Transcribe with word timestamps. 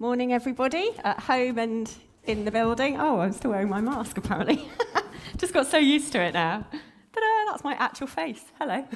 Morning, 0.00 0.32
everybody, 0.32 0.92
at 1.02 1.18
home 1.18 1.58
and 1.58 1.92
in 2.22 2.44
the 2.44 2.52
building. 2.52 3.00
Oh, 3.00 3.18
I'm 3.18 3.32
still 3.32 3.50
wearing 3.50 3.68
my 3.68 3.80
mask, 3.80 4.16
apparently. 4.16 4.68
Just 5.38 5.52
got 5.52 5.66
so 5.66 5.76
used 5.76 6.12
to 6.12 6.20
it 6.20 6.34
now. 6.34 6.64
Ta-da, 7.12 7.50
that's 7.50 7.64
my 7.64 7.74
actual 7.74 8.06
face. 8.06 8.44
Hello. 8.60 8.86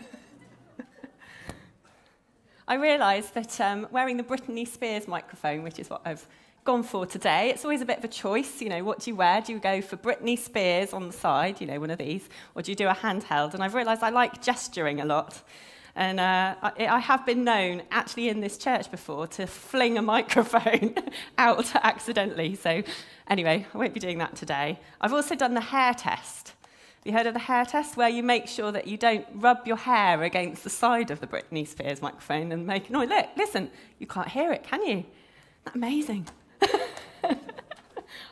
I 2.69 2.75
realised 2.77 3.35
that 3.35 3.61
um, 3.61 3.89
wearing 3.91 4.17
the 4.17 4.23
Britney 4.23 4.65
Spears 4.65 5.09
microphone, 5.09 5.65
which 5.65 5.81
is 5.81 5.91
what 5.91 6.03
I've 6.05 6.25
gone 6.63 6.85
for 6.85 7.05
today, 7.05 7.51
it's 7.51 7.65
always 7.65 7.81
a 7.81 7.85
bit 7.85 7.99
of 7.99 8.05
a 8.05 8.09
choice. 8.09 8.63
You 8.63 8.69
know, 8.69 8.85
what 8.85 9.01
do 9.01 9.11
you 9.11 9.17
wear? 9.17 9.41
Do 9.41 9.55
you 9.55 9.59
go 9.59 9.83
for 9.83 9.97
Britney 9.97 10.39
Spears 10.39 10.93
on 10.93 11.09
the 11.09 11.13
side, 11.13 11.61
you 11.61 11.67
know, 11.67 11.81
one 11.81 11.91
of 11.91 11.99
these, 11.99 12.29
or 12.55 12.63
do 12.63 12.71
you 12.71 12.77
do 12.77 12.87
a 12.87 12.95
handheld? 12.95 13.55
And 13.55 13.65
I've 13.65 13.75
realised 13.75 14.05
I 14.05 14.11
like 14.11 14.41
gesturing 14.41 15.01
a 15.01 15.05
lot. 15.05 15.43
And 15.95 16.21
uh, 16.21 16.55
I, 16.63 16.87
I, 16.87 16.99
have 17.01 17.27
been 17.27 17.45
known, 17.45 17.83
actually 17.91 18.31
in 18.31 18.41
this 18.41 18.57
church 18.57 18.91
before, 18.91 19.27
to 19.29 19.47
fling 19.47 19.99
a 19.99 20.03
microphone 20.17 20.95
out 21.37 21.75
accidentally. 21.77 22.55
So, 22.55 22.83
anyway, 23.29 23.67
I 23.73 23.79
won't 23.79 23.93
be 23.93 24.01
doing 24.01 24.19
that 24.19 24.35
today. 24.35 24.79
I've 25.01 25.13
also 25.13 25.35
done 25.35 25.53
the 25.55 25.61
hair 25.61 25.93
test. 25.93 26.49
Have 26.49 27.07
you 27.07 27.13
heard 27.13 27.27
of 27.27 27.35
the 27.35 27.41
hair 27.41 27.67
test, 27.67 27.97
where 27.97 28.09
you 28.09 28.23
make 28.23 28.47
sure 28.47 28.73
that 28.73 28.87
you 28.87 28.97
don't 28.97 29.27
rub 29.35 29.67
your 29.67 29.77
hair 29.77 30.23
against 30.23 30.65
the 30.65 30.71
side 30.71 31.11
of 31.11 31.21
the 31.21 31.27
Britney 31.27 31.67
Spears 31.67 32.01
microphone 32.01 32.53
and 32.53 32.67
make 32.67 32.89
noise? 32.89 33.09
Look, 33.09 33.27
listen, 33.37 33.71
you 33.99 34.07
can't 34.07 34.29
hear 34.29 34.53
it, 34.53 34.63
can 34.63 34.83
you? 34.87 35.05
Isn't 35.67 35.75
amazing? 35.75 36.29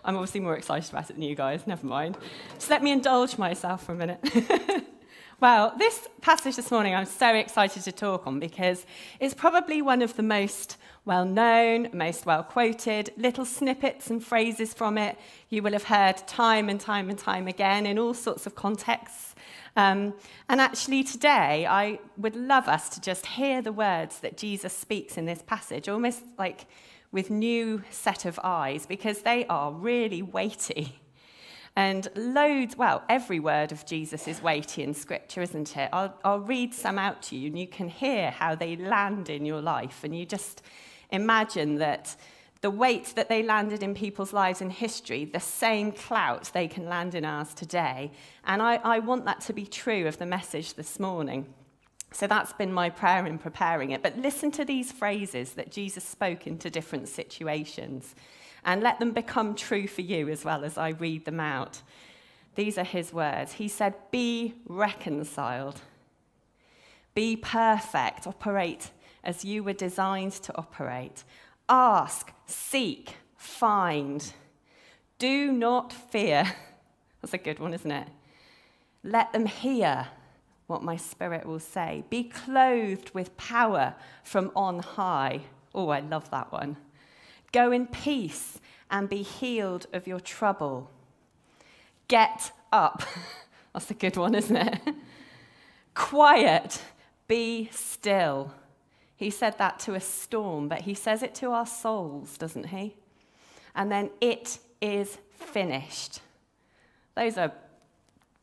I'm 0.04 0.16
obviously 0.16 0.40
more 0.40 0.56
excited 0.56 0.88
about 0.90 1.10
it 1.10 1.14
than 1.14 1.22
you 1.22 1.34
guys, 1.34 1.66
never 1.66 1.86
mind. 1.86 2.16
Just 2.54 2.70
let 2.70 2.82
me 2.82 2.90
indulge 2.90 3.36
myself 3.36 3.84
for 3.84 3.92
a 3.92 3.96
minute. 3.96 4.20
Well, 5.40 5.72
this 5.78 6.06
passage 6.20 6.56
this 6.56 6.70
morning 6.70 6.94
I'm 6.94 7.06
so 7.06 7.34
excited 7.34 7.82
to 7.84 7.92
talk 7.92 8.26
on 8.26 8.40
because 8.40 8.84
it's 9.20 9.32
probably 9.32 9.80
one 9.80 10.02
of 10.02 10.14
the 10.16 10.22
most 10.22 10.76
well 11.06 11.24
known, 11.24 11.88
most 11.94 12.26
well 12.26 12.42
quoted 12.42 13.10
little 13.16 13.46
snippets 13.46 14.10
and 14.10 14.22
phrases 14.22 14.74
from 14.74 14.98
it 14.98 15.18
you 15.48 15.62
will 15.62 15.72
have 15.72 15.84
heard 15.84 16.18
time 16.28 16.68
and 16.68 16.78
time 16.78 17.08
and 17.08 17.18
time 17.18 17.48
again 17.48 17.86
in 17.86 17.98
all 17.98 18.12
sorts 18.12 18.44
of 18.44 18.54
contexts. 18.54 19.34
Um, 19.76 20.12
and 20.50 20.60
actually, 20.60 21.04
today, 21.04 21.64
I 21.64 22.00
would 22.18 22.36
love 22.36 22.68
us 22.68 22.90
to 22.90 23.00
just 23.00 23.24
hear 23.24 23.62
the 23.62 23.72
words 23.72 24.18
that 24.18 24.36
Jesus 24.36 24.74
speaks 24.74 25.16
in 25.16 25.24
this 25.24 25.40
passage, 25.40 25.88
almost 25.88 26.20
like 26.38 26.66
with 27.12 27.30
new 27.30 27.82
set 27.88 28.26
of 28.26 28.38
eyes, 28.44 28.84
because 28.84 29.22
they 29.22 29.46
are 29.46 29.72
really 29.72 30.20
weighty. 30.20 30.99
And 31.80 32.08
loads, 32.14 32.76
well, 32.76 33.02
every 33.08 33.40
word 33.40 33.72
of 33.72 33.86
Jesus 33.86 34.28
is 34.28 34.42
weighty 34.42 34.82
in 34.82 34.92
Scripture, 34.92 35.40
isn't 35.40 35.74
it? 35.78 35.88
I'll, 35.94 36.14
I'll 36.22 36.40
read 36.40 36.74
some 36.74 36.98
out 36.98 37.22
to 37.22 37.36
you, 37.36 37.46
and 37.46 37.58
you 37.58 37.66
can 37.66 37.88
hear 37.88 38.30
how 38.30 38.54
they 38.54 38.76
land 38.76 39.30
in 39.30 39.46
your 39.46 39.62
life. 39.62 40.04
And 40.04 40.14
you 40.14 40.26
just 40.26 40.60
imagine 41.08 41.76
that 41.76 42.16
the 42.60 42.68
weight 42.68 43.14
that 43.16 43.30
they 43.30 43.42
landed 43.42 43.82
in 43.82 43.94
people's 43.94 44.34
lives 44.34 44.60
in 44.60 44.68
history, 44.68 45.24
the 45.24 45.40
same 45.40 45.90
clout 45.90 46.50
they 46.52 46.68
can 46.68 46.84
land 46.84 47.14
in 47.14 47.24
ours 47.24 47.54
today. 47.54 48.10
And 48.44 48.60
I, 48.60 48.74
I 48.84 48.98
want 48.98 49.24
that 49.24 49.40
to 49.46 49.54
be 49.54 49.64
true 49.64 50.06
of 50.06 50.18
the 50.18 50.26
message 50.26 50.74
this 50.74 51.00
morning. 51.00 51.46
So 52.12 52.26
that's 52.26 52.52
been 52.52 52.74
my 52.74 52.90
prayer 52.90 53.24
in 53.24 53.38
preparing 53.38 53.92
it. 53.92 54.02
But 54.02 54.18
listen 54.18 54.50
to 54.50 54.66
these 54.66 54.92
phrases 54.92 55.52
that 55.52 55.72
Jesus 55.72 56.04
spoke 56.04 56.46
into 56.46 56.68
different 56.68 57.08
situations 57.08 58.14
and 58.64 58.82
let 58.82 58.98
them 58.98 59.12
become 59.12 59.54
true 59.54 59.86
for 59.86 60.02
you 60.02 60.28
as 60.28 60.44
well 60.44 60.64
as 60.64 60.76
I 60.76 60.90
read 60.90 61.24
them 61.24 61.40
out. 61.40 61.82
These 62.54 62.78
are 62.78 62.84
his 62.84 63.12
words. 63.12 63.54
He 63.54 63.68
said, 63.68 63.94
Be 64.10 64.54
reconciled, 64.66 65.80
be 67.14 67.36
perfect, 67.36 68.26
operate 68.26 68.90
as 69.22 69.44
you 69.44 69.62
were 69.62 69.72
designed 69.72 70.32
to 70.32 70.56
operate. 70.56 71.24
Ask, 71.68 72.32
seek, 72.46 73.16
find. 73.36 74.32
Do 75.18 75.52
not 75.52 75.92
fear. 75.92 76.44
That's 77.20 77.34
a 77.34 77.38
good 77.38 77.58
one, 77.58 77.74
isn't 77.74 77.90
it? 77.90 78.08
Let 79.02 79.32
them 79.32 79.46
hear 79.46 80.08
what 80.66 80.82
my 80.82 80.96
spirit 80.96 81.46
will 81.46 81.60
say. 81.60 82.04
Be 82.10 82.24
clothed 82.24 83.10
with 83.12 83.36
power 83.36 83.94
from 84.22 84.52
on 84.54 84.78
high. 84.78 85.42
Oh, 85.74 85.88
I 85.88 86.00
love 86.00 86.30
that 86.30 86.52
one. 86.52 86.76
Go 87.52 87.72
in 87.72 87.86
peace 87.86 88.60
and 88.90 89.08
be 89.08 89.22
healed 89.22 89.86
of 89.92 90.06
your 90.06 90.20
trouble. 90.20 90.90
Get 92.08 92.52
up. 92.72 93.02
That's 93.72 93.90
a 93.90 93.94
good 93.94 94.16
one, 94.16 94.34
isn't 94.34 94.56
it? 94.56 94.80
Quiet. 95.94 96.82
Be 97.28 97.68
still. 97.72 98.52
He 99.16 99.30
said 99.30 99.58
that 99.58 99.78
to 99.80 99.94
a 99.94 100.00
storm, 100.00 100.68
but 100.68 100.82
he 100.82 100.94
says 100.94 101.22
it 101.22 101.34
to 101.36 101.50
our 101.50 101.66
souls, 101.66 102.38
doesn't 102.38 102.66
he? 102.66 102.96
And 103.74 103.92
then 103.92 104.10
it 104.20 104.58
is 104.80 105.18
finished. 105.32 106.20
Those 107.14 107.36
are 107.36 107.52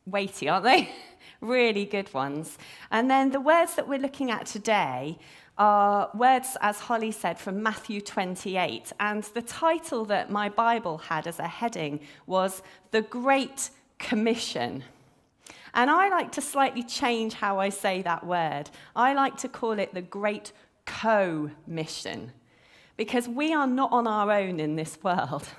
weighty, 0.06 0.48
aren't 0.48 0.64
they? 0.64 0.88
really 1.40 1.84
good 1.84 2.12
ones. 2.14 2.58
And 2.90 3.10
then 3.10 3.30
the 3.30 3.40
words 3.40 3.74
that 3.74 3.88
we're 3.88 3.98
looking 3.98 4.30
at 4.30 4.46
today 4.46 5.18
are 5.58 6.10
words, 6.14 6.56
as 6.60 6.78
Holly 6.80 7.10
said, 7.10 7.38
from 7.38 7.62
Matthew 7.62 8.00
28. 8.00 8.92
And 9.00 9.22
the 9.24 9.42
title 9.42 10.04
that 10.06 10.30
my 10.30 10.48
Bible 10.48 10.98
had 10.98 11.26
as 11.26 11.38
a 11.38 11.48
heading 11.48 12.00
was 12.26 12.62
The 12.90 13.02
Great 13.02 13.70
Commission. 13.98 14.84
And 15.74 15.90
I 15.90 16.08
like 16.08 16.32
to 16.32 16.40
slightly 16.40 16.82
change 16.82 17.34
how 17.34 17.58
I 17.58 17.68
say 17.68 18.02
that 18.02 18.24
word. 18.24 18.70
I 18.96 19.14
like 19.14 19.36
to 19.38 19.48
call 19.48 19.78
it 19.78 19.94
the 19.94 20.02
Great 20.02 20.52
Co 20.86 21.50
Mission. 21.66 22.32
Because 22.96 23.28
we 23.28 23.52
are 23.52 23.66
not 23.66 23.92
on 23.92 24.06
our 24.06 24.30
own 24.32 24.60
in 24.60 24.76
this 24.76 24.98
world. 25.02 25.48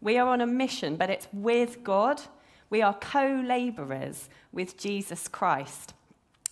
We 0.00 0.16
are 0.16 0.28
on 0.28 0.40
a 0.40 0.46
mission, 0.46 0.94
but 0.94 1.10
it's 1.10 1.26
with 1.32 1.82
God. 1.82 2.22
We 2.70 2.82
are 2.82 2.94
co 2.94 3.42
laborers 3.44 4.28
with 4.52 4.76
Jesus 4.76 5.26
Christ. 5.26 5.92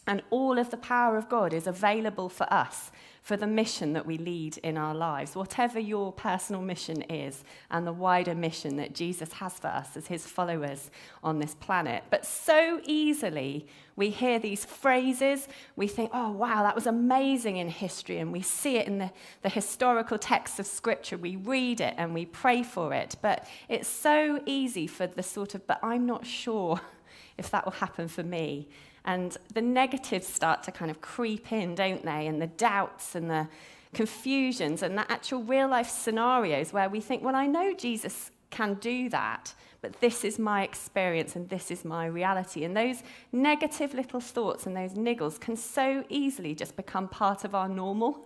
And 0.07 0.23
all 0.31 0.59
of 0.59 0.71
the 0.71 0.77
power 0.77 1.17
of 1.17 1.29
God 1.29 1.53
is 1.53 1.67
available 1.67 2.29
for 2.29 2.53
us 2.53 2.91
for 3.27 3.37
the 3.37 3.47
mission 3.47 3.93
that 3.93 4.07
we 4.07 4.17
lead 4.19 4.57
in 4.59 4.77
our 4.77 4.95
lives, 4.95 5.35
whatever 5.35 5.81
your 5.81 6.13
personal 6.13 6.63
mission 6.63 7.03
is, 7.03 7.43
and 7.73 7.85
the 7.85 7.93
wider 7.93 8.37
mission 8.37 8.77
that 8.77 8.95
Jesus 8.95 9.33
has 9.33 9.59
for 9.59 9.67
us 9.67 9.97
as 9.97 10.07
his 10.07 10.25
followers 10.25 10.93
on 11.25 11.41
this 11.41 11.57
planet. 11.57 12.05
But 12.09 12.25
so 12.25 12.81
easily 12.85 13.67
we 13.97 14.11
hear 14.11 14.39
these 14.39 14.65
phrases, 14.65 15.49
we 15.75 15.89
think, 15.89 16.13
oh, 16.15 16.31
wow, 16.31 16.63
that 16.63 16.77
was 16.77 16.87
amazing 16.87 17.57
in 17.57 17.69
history, 17.69 18.19
and 18.19 18.31
we 18.31 18.43
see 18.43 18.77
it 18.77 18.87
in 18.87 18.99
the, 18.99 19.11
the 19.43 19.49
historical 19.49 20.19
texts 20.19 20.61
of 20.61 20.67
Scripture. 20.67 21.19
We 21.19 21.35
read 21.35 21.81
it 21.81 21.95
and 21.97 22.15
we 22.15 22.27
pray 22.27 22.63
for 22.63 22.95
it. 22.95 23.17
But 23.23 23.49
it's 23.69 23.89
so 23.89 24.41
easy 24.47 24.87
for 24.87 25.09
the 25.09 25.25
sort 25.25 25.57
of, 25.57 25.67
but 25.67 25.81
I'm 25.83 26.07
not 26.07 26.25
sure 26.25 26.81
if 27.39 27.51
that 27.51 27.65
will 27.65 27.73
happen 27.73 28.07
for 28.07 28.23
me 28.23 28.69
and 29.07 29.37
the 29.55 29.63
negatives 29.63 30.27
start 30.27 30.65
to 30.65 30.73
kind 30.73 30.91
of 30.91 31.01
creep 31.01 31.53
in, 31.53 31.75
don't 31.75 32.05
they? 32.05 32.27
And 32.27 32.43
the 32.43 32.49
doubts 32.49 33.15
and 33.15 33.31
the 33.31 33.49
confusions 33.95 34.83
and 34.83 34.99
the 34.99 35.11
actual 35.11 35.43
real 35.43 35.69
life 35.69 35.89
scenarios 35.89 36.73
where 36.73 36.89
we 36.89 37.01
think, 37.01 37.23
well, 37.23 37.37
I 37.37 37.47
know 37.47 37.73
Jesus 37.73 38.31
can 38.51 38.75
do 38.75 39.09
that, 39.11 39.55
but 39.81 40.01
this 40.01 40.25
is 40.25 40.39
my 40.39 40.65
experience 40.65 41.37
and 41.37 41.49
this 41.49 41.71
is 41.71 41.85
my 41.85 42.07
reality. 42.07 42.65
And 42.65 42.77
those 42.77 43.03
negative 43.33 43.95
little 43.95 44.21
thoughts 44.21 44.67
and 44.67 44.77
those 44.77 44.95
niggles 44.95 45.39
can 45.41 45.57
so 45.57 46.05
easily 46.09 46.55
just 46.55 46.77
become 46.77 47.09
part 47.09 47.45
of 47.45 47.55
our 47.55 47.69
normal. 47.69 48.19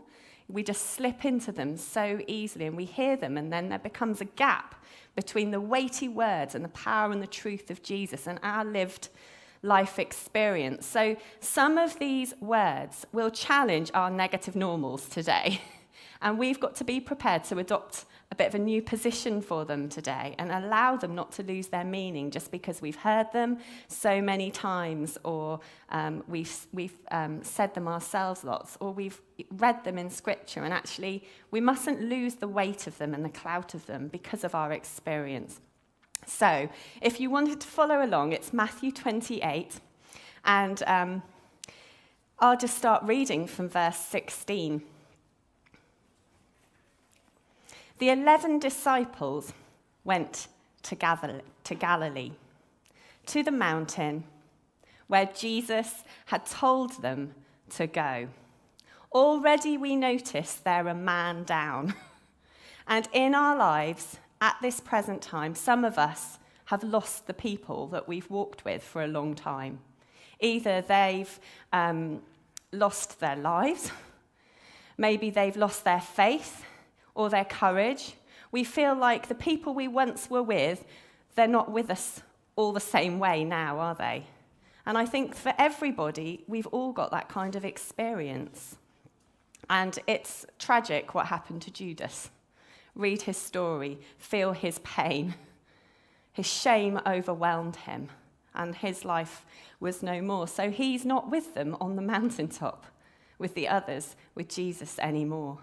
We 0.49 0.63
just 0.63 0.91
slip 0.91 1.25
into 1.25 1.53
them 1.53 1.77
so 1.77 2.21
easily 2.27 2.67
and 2.67 2.77
we 2.77 2.85
hear 2.85 3.17
them, 3.17 3.37
and 3.37 3.53
then 3.53 3.69
there 3.69 3.79
becomes 3.79 4.21
a 4.21 4.25
gap 4.25 4.75
between 5.15 5.51
the 5.51 5.61
weighty 5.61 6.09
words 6.09 6.55
and 6.55 6.65
the 6.65 6.71
power 6.71 7.13
and 7.13 7.23
the 7.23 7.27
truth 7.27 7.71
of 7.71 7.83
Jesus 7.83 8.27
and 8.27 8.41
our 8.43 8.65
lived 8.65 9.11
life 9.63 9.99
experience. 9.99 10.87
So, 10.87 11.17
some 11.41 11.79
of 11.79 11.99
these 11.99 12.35
words 12.41 13.07
will 13.13 13.31
challenge 13.31 13.91
our 13.95 14.11
negative 14.11 14.57
normals 14.57 15.09
today. 15.09 15.61
And 16.23 16.39
we've 16.39 16.61
got 16.61 16.75
to 16.77 16.85
be 16.85 17.01
prepared 17.01 17.45
to 17.45 17.59
adopt 17.59 18.05
a 18.31 18.35
bit 18.35 18.47
of 18.47 18.55
a 18.55 18.59
new 18.59 18.83
position 18.83 19.41
for 19.41 19.65
them 19.65 19.89
today 19.89 20.35
and 20.39 20.53
allow 20.53 20.97
them 20.97 21.15
not 21.15 21.33
to 21.33 21.43
lose 21.43 21.69
their 21.69 21.85
meaning 21.85 22.31
just 22.31 22.51
because 22.51 22.81
we've 22.81 22.97
heard 22.97 23.33
them 23.33 23.59
so 23.89 24.21
many 24.21 24.51
times 24.51 25.19
or 25.25 25.61
um, 25.89 26.23
we've, 26.29 26.67
we've 26.73 26.97
um, 27.11 27.43
said 27.43 27.75
them 27.75 27.89
ourselves 27.89 28.45
lots 28.45 28.77
or 28.81 28.93
we've 28.93 29.21
read 29.53 29.83
them 29.83 29.99
in 29.99 30.11
scripture. 30.11 30.63
And 30.63 30.75
actually, 30.75 31.25
we 31.51 31.61
mustn't 31.61 32.03
lose 32.03 32.37
the 32.37 32.49
weight 32.49 32.87
of 32.87 32.99
them 32.99 33.15
and 33.15 33.25
the 33.25 33.31
clout 33.31 33.75
of 33.75 33.87
them 33.87 34.09
because 34.09 34.45
of 34.45 34.55
our 34.55 34.73
experience. 34.73 35.61
So, 36.27 36.69
if 37.01 37.21
you 37.21 37.31
wanted 37.31 37.61
to 37.61 37.67
follow 37.67 38.05
along, 38.05 38.33
it's 38.33 38.53
Matthew 38.53 38.93
28, 38.93 39.81
and 40.45 40.83
um, 40.87 41.23
I'll 42.39 42.57
just 42.57 42.77
start 42.77 43.03
reading 43.05 43.47
from 43.47 43.69
verse 43.69 43.99
16. 43.99 44.83
The 47.99 48.11
eleven 48.11 48.59
disciples 48.59 49.53
went 50.05 50.49
to, 50.85 50.97
to 51.65 51.75
Galilee, 51.75 52.33
to 53.27 53.43
the 53.43 53.51
mountain 53.51 54.25
where 55.09 55.27
Jesus 55.27 56.05
had 56.27 56.47
told 56.47 57.03
them 57.03 57.35
to 57.71 57.87
go. 57.87 58.29
Already 59.13 59.77
we 59.77 59.97
notice 59.97 60.55
there 60.55 60.87
a 60.87 60.95
man 60.95 61.45
down 61.45 61.95
And 62.91 63.09
in 63.13 63.37
our 63.37 63.57
lives, 63.57 64.19
at 64.41 64.57
this 64.63 64.81
present 64.81 65.23
time, 65.23 65.55
some 65.55 65.85
of 65.85 65.99
us 65.99 66.39
have 66.67 66.83
lost 66.83 67.27
the 67.27 67.35
people 67.35 67.89
that 67.89 68.07
we've 68.09 68.31
walked 68.31 68.65
with 68.65 68.83
for 68.83 69.03
a 69.03 69.09
long 69.09 69.35
time. 69.35 69.81
Either 70.41 70.81
they've 70.81 71.39
um, 71.73 72.23
lost 72.73 73.21
their 73.21 73.37
lives, 73.37 73.91
maybe 74.97 75.31
they've 75.31 75.57
lost 75.57 75.85
their 75.85 76.01
faith 76.01 76.65
or 77.15 77.29
their 77.29 77.45
courage. 77.45 78.15
We 78.53 78.65
feel 78.65 78.95
like 78.95 79.29
the 79.29 79.35
people 79.35 79.75
we 79.75 79.89
once 79.89 80.31
were 80.31 80.43
with, 80.43 80.85
they're 81.35 81.47
not 81.49 81.71
with 81.71 81.91
us 81.91 82.23
all 82.57 82.73
the 82.73 82.81
same 82.81 83.19
way 83.19 83.45
now, 83.45 83.79
are 83.79 83.95
they? 83.95 84.27
And 84.87 84.97
I 84.97 85.07
think 85.07 85.35
for 85.35 85.53
everybody, 85.59 86.45
we've 86.47 86.67
all 86.69 86.93
got 86.93 87.11
that 87.11 87.29
kind 87.29 87.55
of 87.57 87.65
experience. 87.65 88.77
And 89.69 89.99
it's 90.07 90.47
tragic 90.59 91.15
what 91.15 91.27
happened 91.27 91.63
to 91.63 91.71
Judas. 91.71 92.31
Read 92.95 93.23
his 93.23 93.37
story, 93.37 93.99
feel 94.19 94.53
his 94.53 94.79
pain. 94.81 95.35
His 96.33 96.47
shame 96.47 97.01
overwhelmed 97.05 97.75
him, 97.75 98.09
and 98.55 98.77
his 98.77 99.05
life 99.05 99.45
was 99.81 100.01
no 100.01 100.23
more. 100.23 100.47
So 100.47 100.71
he's 100.71 101.05
not 101.05 101.29
with 101.29 101.55
them 101.55 101.77
on 101.81 101.97
the 101.97 102.03
mountaintop 102.15 102.87
with 103.41 103.55
the 103.55 103.67
others, 103.67 104.15
with 104.37 104.49
Jesus 104.49 104.99
anymore. 105.01 105.59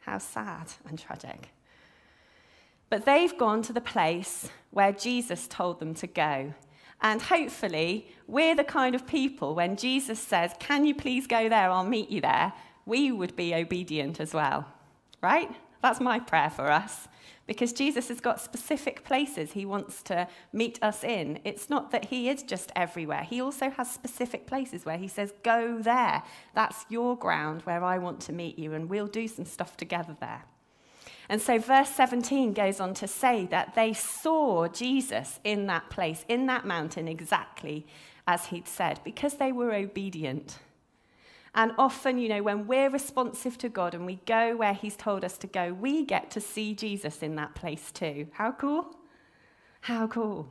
How 0.00 0.18
sad 0.18 0.66
and 0.86 0.98
tragic. 0.98 1.48
But 2.90 3.04
they've 3.04 3.36
gone 3.38 3.62
to 3.62 3.72
the 3.72 3.80
place 3.80 4.50
where 4.72 4.92
Jesus 4.92 5.46
told 5.46 5.78
them 5.78 5.94
to 5.94 6.06
go. 6.08 6.52
And 7.00 7.22
hopefully, 7.22 8.08
we're 8.26 8.56
the 8.56 8.64
kind 8.64 8.94
of 8.94 9.06
people 9.06 9.54
when 9.54 9.76
Jesus 9.76 10.18
says, 10.18 10.52
Can 10.58 10.84
you 10.84 10.94
please 10.94 11.26
go 11.26 11.48
there? 11.48 11.70
I'll 11.70 11.84
meet 11.84 12.10
you 12.10 12.20
there. 12.20 12.52
We 12.84 13.12
would 13.12 13.36
be 13.36 13.54
obedient 13.54 14.20
as 14.20 14.34
well. 14.34 14.66
Right? 15.22 15.50
That's 15.82 16.00
my 16.00 16.18
prayer 16.18 16.50
for 16.50 16.70
us 16.70 17.08
because 17.46 17.72
Jesus 17.72 18.06
has 18.06 18.20
got 18.20 18.40
specific 18.40 19.02
places 19.02 19.50
he 19.50 19.66
wants 19.66 20.04
to 20.04 20.28
meet 20.52 20.78
us 20.82 21.02
in. 21.02 21.40
It's 21.42 21.68
not 21.68 21.90
that 21.90 22.04
he 22.04 22.28
is 22.28 22.44
just 22.44 22.70
everywhere, 22.76 23.24
he 23.24 23.40
also 23.40 23.70
has 23.70 23.90
specific 23.90 24.46
places 24.46 24.84
where 24.84 24.98
he 24.98 25.08
says, 25.08 25.32
Go 25.42 25.80
there. 25.80 26.22
That's 26.54 26.86
your 26.88 27.16
ground 27.16 27.62
where 27.62 27.82
I 27.82 27.98
want 27.98 28.20
to 28.20 28.32
meet 28.32 28.56
you, 28.56 28.72
and 28.72 28.88
we'll 28.88 29.08
do 29.08 29.26
some 29.26 29.44
stuff 29.44 29.76
together 29.76 30.16
there. 30.20 30.44
And 31.28 31.42
so, 31.42 31.58
verse 31.58 31.90
17 31.90 32.52
goes 32.52 32.78
on 32.78 32.94
to 32.94 33.08
say 33.08 33.46
that 33.46 33.74
they 33.74 33.94
saw 33.94 34.68
Jesus 34.68 35.40
in 35.42 35.66
that 35.66 35.90
place, 35.90 36.24
in 36.28 36.46
that 36.46 36.66
mountain, 36.66 37.08
exactly 37.08 37.84
as 38.28 38.46
he'd 38.46 38.68
said, 38.68 39.00
because 39.02 39.34
they 39.34 39.50
were 39.50 39.74
obedient. 39.74 40.60
And 41.54 41.72
often, 41.78 42.18
you 42.18 42.28
know, 42.28 42.42
when 42.42 42.66
we're 42.66 42.90
responsive 42.90 43.58
to 43.58 43.68
God 43.68 43.94
and 43.94 44.06
we 44.06 44.20
go 44.26 44.56
where 44.56 44.74
He's 44.74 44.96
told 44.96 45.24
us 45.24 45.36
to 45.38 45.46
go, 45.46 45.72
we 45.72 46.04
get 46.04 46.30
to 46.32 46.40
see 46.40 46.74
Jesus 46.74 47.22
in 47.22 47.34
that 47.36 47.54
place 47.54 47.90
too. 47.90 48.28
How 48.32 48.52
cool? 48.52 48.96
How 49.80 50.06
cool. 50.06 50.48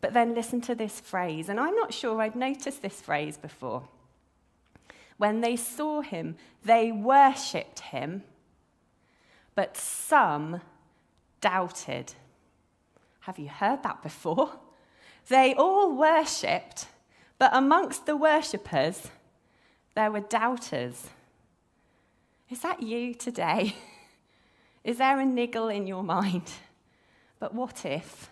But 0.00 0.14
then 0.14 0.34
listen 0.34 0.60
to 0.62 0.74
this 0.74 1.00
phrase, 1.00 1.48
and 1.48 1.58
I'm 1.58 1.74
not 1.74 1.94
sure 1.94 2.20
I'd 2.20 2.36
noticed 2.36 2.82
this 2.82 3.00
phrase 3.00 3.36
before. 3.36 3.88
When 5.16 5.40
they 5.40 5.56
saw 5.56 6.00
him, 6.00 6.36
they 6.64 6.90
worshipped 6.92 7.80
him, 7.80 8.22
but 9.54 9.76
some 9.76 10.60
doubted. 11.40 12.14
Have 13.20 13.38
you 13.38 13.48
heard 13.48 13.82
that 13.82 14.02
before? 14.02 14.58
They 15.28 15.54
all 15.54 15.96
worshipped, 15.96 16.86
but 17.38 17.50
amongst 17.54 18.04
the 18.04 18.16
worshippers, 18.16 19.08
there 19.94 20.10
were 20.10 20.20
doubters. 20.20 21.08
Is 22.50 22.60
that 22.60 22.82
you 22.82 23.14
today? 23.14 23.76
Is 24.84 24.98
there 24.98 25.18
a 25.18 25.24
niggle 25.24 25.68
in 25.68 25.86
your 25.86 26.02
mind? 26.02 26.50
But 27.38 27.54
what 27.54 27.84
if? 27.84 28.30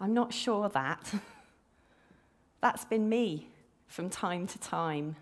I'm 0.00 0.14
not 0.14 0.32
sure 0.32 0.68
that. 0.70 1.12
That's 2.60 2.84
been 2.84 3.08
me 3.08 3.48
from 3.86 4.08
time 4.08 4.46
to 4.46 4.58
time. 4.58 5.16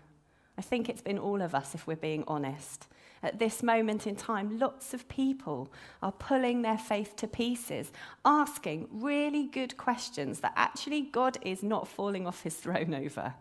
I 0.57 0.61
think 0.61 0.87
it's 0.87 1.01
been 1.01 1.17
all 1.17 1.41
of 1.41 1.53
us, 1.55 1.75
if 1.75 1.87
we're 1.87 1.95
being 1.95 2.23
honest. 2.27 2.87
At 3.21 3.39
this 3.39 3.63
moment 3.63 4.05
in 4.05 4.15
time, 4.15 4.59
lots 4.59 4.93
of 4.93 5.07
people 5.07 5.71
are 6.01 6.11
pulling 6.11 6.61
their 6.61 6.77
faith 6.77 7.15
to 7.17 7.27
pieces, 7.27 7.91
asking 8.25 8.87
really 8.91 9.47
good 9.47 9.77
questions 9.77 10.41
that 10.41 10.53
actually 10.55 11.01
God 11.01 11.37
is 11.41 11.63
not 11.63 11.87
falling 11.87 12.27
off 12.27 12.43
his 12.43 12.55
throne 12.55 12.93
over. 12.93 13.33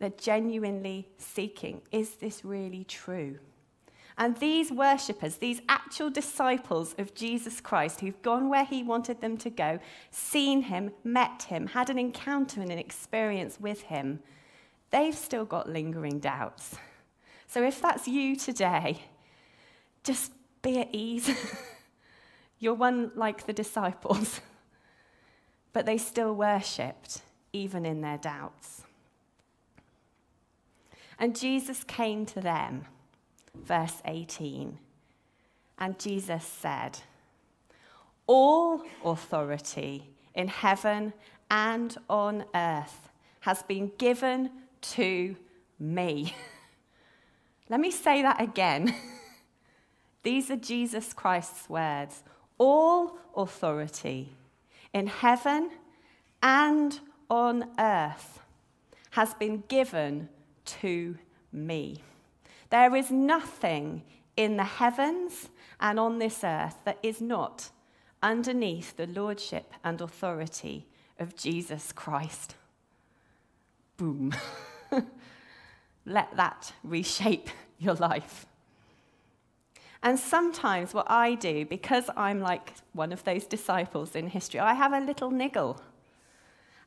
They're 0.00 0.10
genuinely 0.10 1.08
seeking 1.18 1.82
is 1.92 2.16
this 2.16 2.44
really 2.44 2.84
true? 2.84 3.38
And 4.18 4.36
these 4.36 4.70
worshippers, 4.70 5.36
these 5.36 5.62
actual 5.68 6.10
disciples 6.10 6.94
of 6.98 7.14
Jesus 7.14 7.60
Christ 7.60 8.00
who've 8.00 8.20
gone 8.20 8.50
where 8.50 8.66
he 8.66 8.82
wanted 8.82 9.20
them 9.20 9.38
to 9.38 9.48
go, 9.48 9.78
seen 10.10 10.62
him, 10.62 10.90
met 11.04 11.44
him, 11.44 11.68
had 11.68 11.88
an 11.88 11.98
encounter 11.98 12.60
and 12.60 12.70
an 12.70 12.78
experience 12.78 13.58
with 13.58 13.82
him, 13.82 14.20
they've 14.90 15.14
still 15.14 15.46
got 15.46 15.70
lingering 15.70 16.18
doubts. 16.18 16.76
So 17.46 17.62
if 17.62 17.80
that's 17.80 18.06
you 18.06 18.36
today, 18.36 19.04
just 20.04 20.32
be 20.60 20.80
at 20.80 20.88
ease. 20.92 21.30
You're 22.58 22.74
one 22.74 23.12
like 23.14 23.46
the 23.46 23.54
disciples. 23.54 24.40
but 25.72 25.86
they 25.86 25.96
still 25.96 26.34
worshipped, 26.34 27.22
even 27.52 27.86
in 27.86 28.00
their 28.00 28.18
doubts. 28.18 28.82
And 31.20 31.38
Jesus 31.38 31.84
came 31.84 32.24
to 32.26 32.40
them, 32.40 32.86
verse 33.54 34.00
18. 34.06 34.78
And 35.78 35.98
Jesus 35.98 36.44
said, 36.44 36.98
All 38.26 38.82
authority 39.04 40.08
in 40.34 40.48
heaven 40.48 41.12
and 41.50 41.94
on 42.08 42.46
earth 42.54 43.10
has 43.40 43.62
been 43.62 43.92
given 43.98 44.50
to 44.80 45.36
me. 45.78 46.34
Let 47.68 47.80
me 47.80 47.90
say 47.90 48.22
that 48.22 48.40
again. 48.40 48.94
These 50.22 50.50
are 50.50 50.56
Jesus 50.56 51.12
Christ's 51.12 51.68
words. 51.68 52.22
All 52.56 53.18
authority 53.36 54.30
in 54.94 55.06
heaven 55.06 55.70
and 56.42 56.98
on 57.28 57.66
earth 57.78 58.40
has 59.10 59.34
been 59.34 59.64
given 59.68 60.30
to 60.80 61.16
me. 61.52 62.02
There 62.70 62.94
is 62.94 63.10
nothing 63.10 64.02
in 64.36 64.56
the 64.56 64.64
heavens 64.64 65.48
and 65.80 65.98
on 65.98 66.18
this 66.18 66.44
earth 66.44 66.76
that 66.84 66.98
is 67.02 67.20
not 67.20 67.70
underneath 68.22 68.96
the 68.96 69.06
lordship 69.06 69.72
and 69.82 70.00
authority 70.00 70.86
of 71.18 71.36
Jesus 71.36 71.92
Christ. 71.92 72.54
Boom. 73.96 74.34
Let 76.06 76.36
that 76.36 76.72
reshape 76.82 77.50
your 77.78 77.94
life. 77.94 78.46
And 80.02 80.18
sometimes, 80.18 80.94
what 80.94 81.10
I 81.10 81.34
do, 81.34 81.66
because 81.66 82.08
I'm 82.16 82.40
like 82.40 82.72
one 82.94 83.12
of 83.12 83.22
those 83.24 83.44
disciples 83.44 84.16
in 84.16 84.28
history, 84.28 84.60
I 84.60 84.72
have 84.72 84.94
a 84.94 85.00
little 85.00 85.30
niggle. 85.30 85.80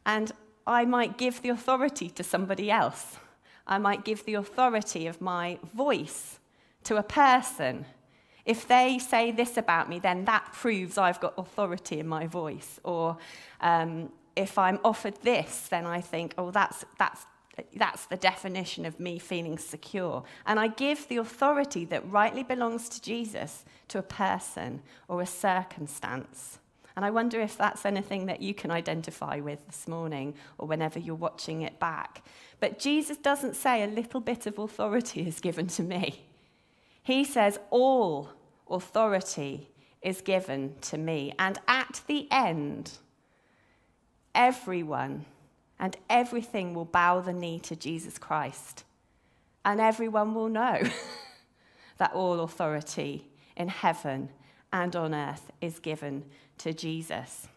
And 0.06 0.32
I 0.66 0.86
might 0.86 1.18
give 1.18 1.42
the 1.42 1.50
authority 1.50 2.10
to 2.10 2.24
somebody 2.24 2.72
else. 2.72 3.18
I 3.66 3.78
might 3.78 4.04
give 4.04 4.26
the 4.26 4.36
authority 4.36 5.08
of 5.08 5.22
my 5.22 5.58
voice 5.74 6.40
to 6.84 6.98
a 6.98 7.04
person. 7.04 7.86
If 8.46 8.68
they 8.68 9.00
say 9.00 9.32
this 9.32 9.56
about 9.58 9.90
me, 9.90 10.00
then 10.00 10.26
that 10.26 10.52
proves 10.54 10.98
I've 10.98 11.20
got 11.20 11.34
authority 11.38 12.00
in 12.00 12.08
my 12.08 12.28
voice. 12.28 12.80
Or 12.84 13.18
um, 13.62 14.12
if 14.36 14.58
I'm 14.58 14.80
offered 14.84 15.16
this, 15.22 15.68
then 15.70 15.86
I 15.86 16.02
think, 16.02 16.34
oh, 16.38 16.52
that's, 16.52 16.84
that's, 17.00 17.26
that's 17.76 18.06
the 18.08 18.18
definition 18.18 18.86
of 18.86 19.00
me 19.00 19.18
feeling 19.18 19.58
secure. 19.58 20.24
And 20.46 20.60
I 20.60 20.68
give 20.68 21.08
the 21.08 21.18
authority 21.18 21.86
that 21.86 22.10
rightly 22.12 22.44
belongs 22.44 22.90
to 22.90 23.02
Jesus 23.02 23.64
to 23.90 24.00
a 24.00 24.04
person 24.04 24.82
or 25.08 25.22
a 25.22 25.26
circumstance. 25.26 26.60
And 26.96 27.04
I 27.04 27.10
wonder 27.10 27.40
if 27.42 27.58
that's 27.58 27.86
anything 27.86 28.28
that 28.28 28.42
you 28.42 28.54
can 28.54 28.70
identify 28.70 29.40
with 29.40 29.66
this 29.66 29.88
morning 29.88 30.36
or 30.58 30.68
whenever 30.68 31.00
you're 31.00 31.16
watching 31.16 31.64
it 31.64 31.80
back. 31.80 32.24
But 32.60 32.80
Jesus 32.80 33.18
doesn't 33.18 33.56
say 33.56 33.84
a 33.84 33.88
little 33.88 34.20
bit 34.20 34.46
of 34.46 34.60
authority 34.60 35.28
is 35.28 35.40
given 35.40 35.68
to 35.68 35.84
me. 35.84 36.24
He 37.02 37.24
says 37.24 37.60
all 37.72 38.30
authority 38.70 39.70
is 40.02 40.22
given 40.22 40.76
to 40.82 40.98
me. 40.98 41.34
And 41.40 41.60
at 41.68 42.02
the 42.08 42.28
end, 42.32 42.92
everyone 44.36 45.26
and 45.80 45.98
everything 46.10 46.74
will 46.74 46.86
bow 46.86 47.22
the 47.22 47.34
knee 47.34 47.60
to 47.60 47.76
Jesus 47.76 48.18
Christ. 48.18 48.84
And 49.66 49.82
everyone 49.82 50.34
will 50.34 50.50
know 50.50 50.82
that 51.98 52.14
all 52.14 52.42
authority 52.42 53.28
in 53.58 53.68
heaven 53.70 54.30
and 54.74 54.96
on 54.96 55.14
earth 55.14 55.52
is 55.62 55.80
given 55.80 56.26
to 56.58 56.74
Jesus. 56.74 57.48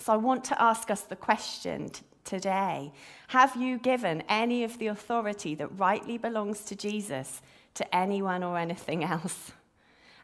So 0.00 0.12
I 0.12 0.16
want 0.16 0.44
to 0.44 0.60
ask 0.60 0.90
us 0.90 1.02
the 1.02 1.16
question 1.16 1.90
today 2.24 2.92
Have 3.28 3.56
you 3.56 3.78
given 3.78 4.22
any 4.28 4.64
of 4.64 4.78
the 4.78 4.88
authority 4.88 5.54
that 5.54 5.78
rightly 5.78 6.18
belongs 6.18 6.60
to 6.64 6.74
Jesus 6.74 7.40
to 7.74 7.96
anyone 7.96 8.42
or 8.42 8.58
anything 8.58 9.04
else? 9.04 9.52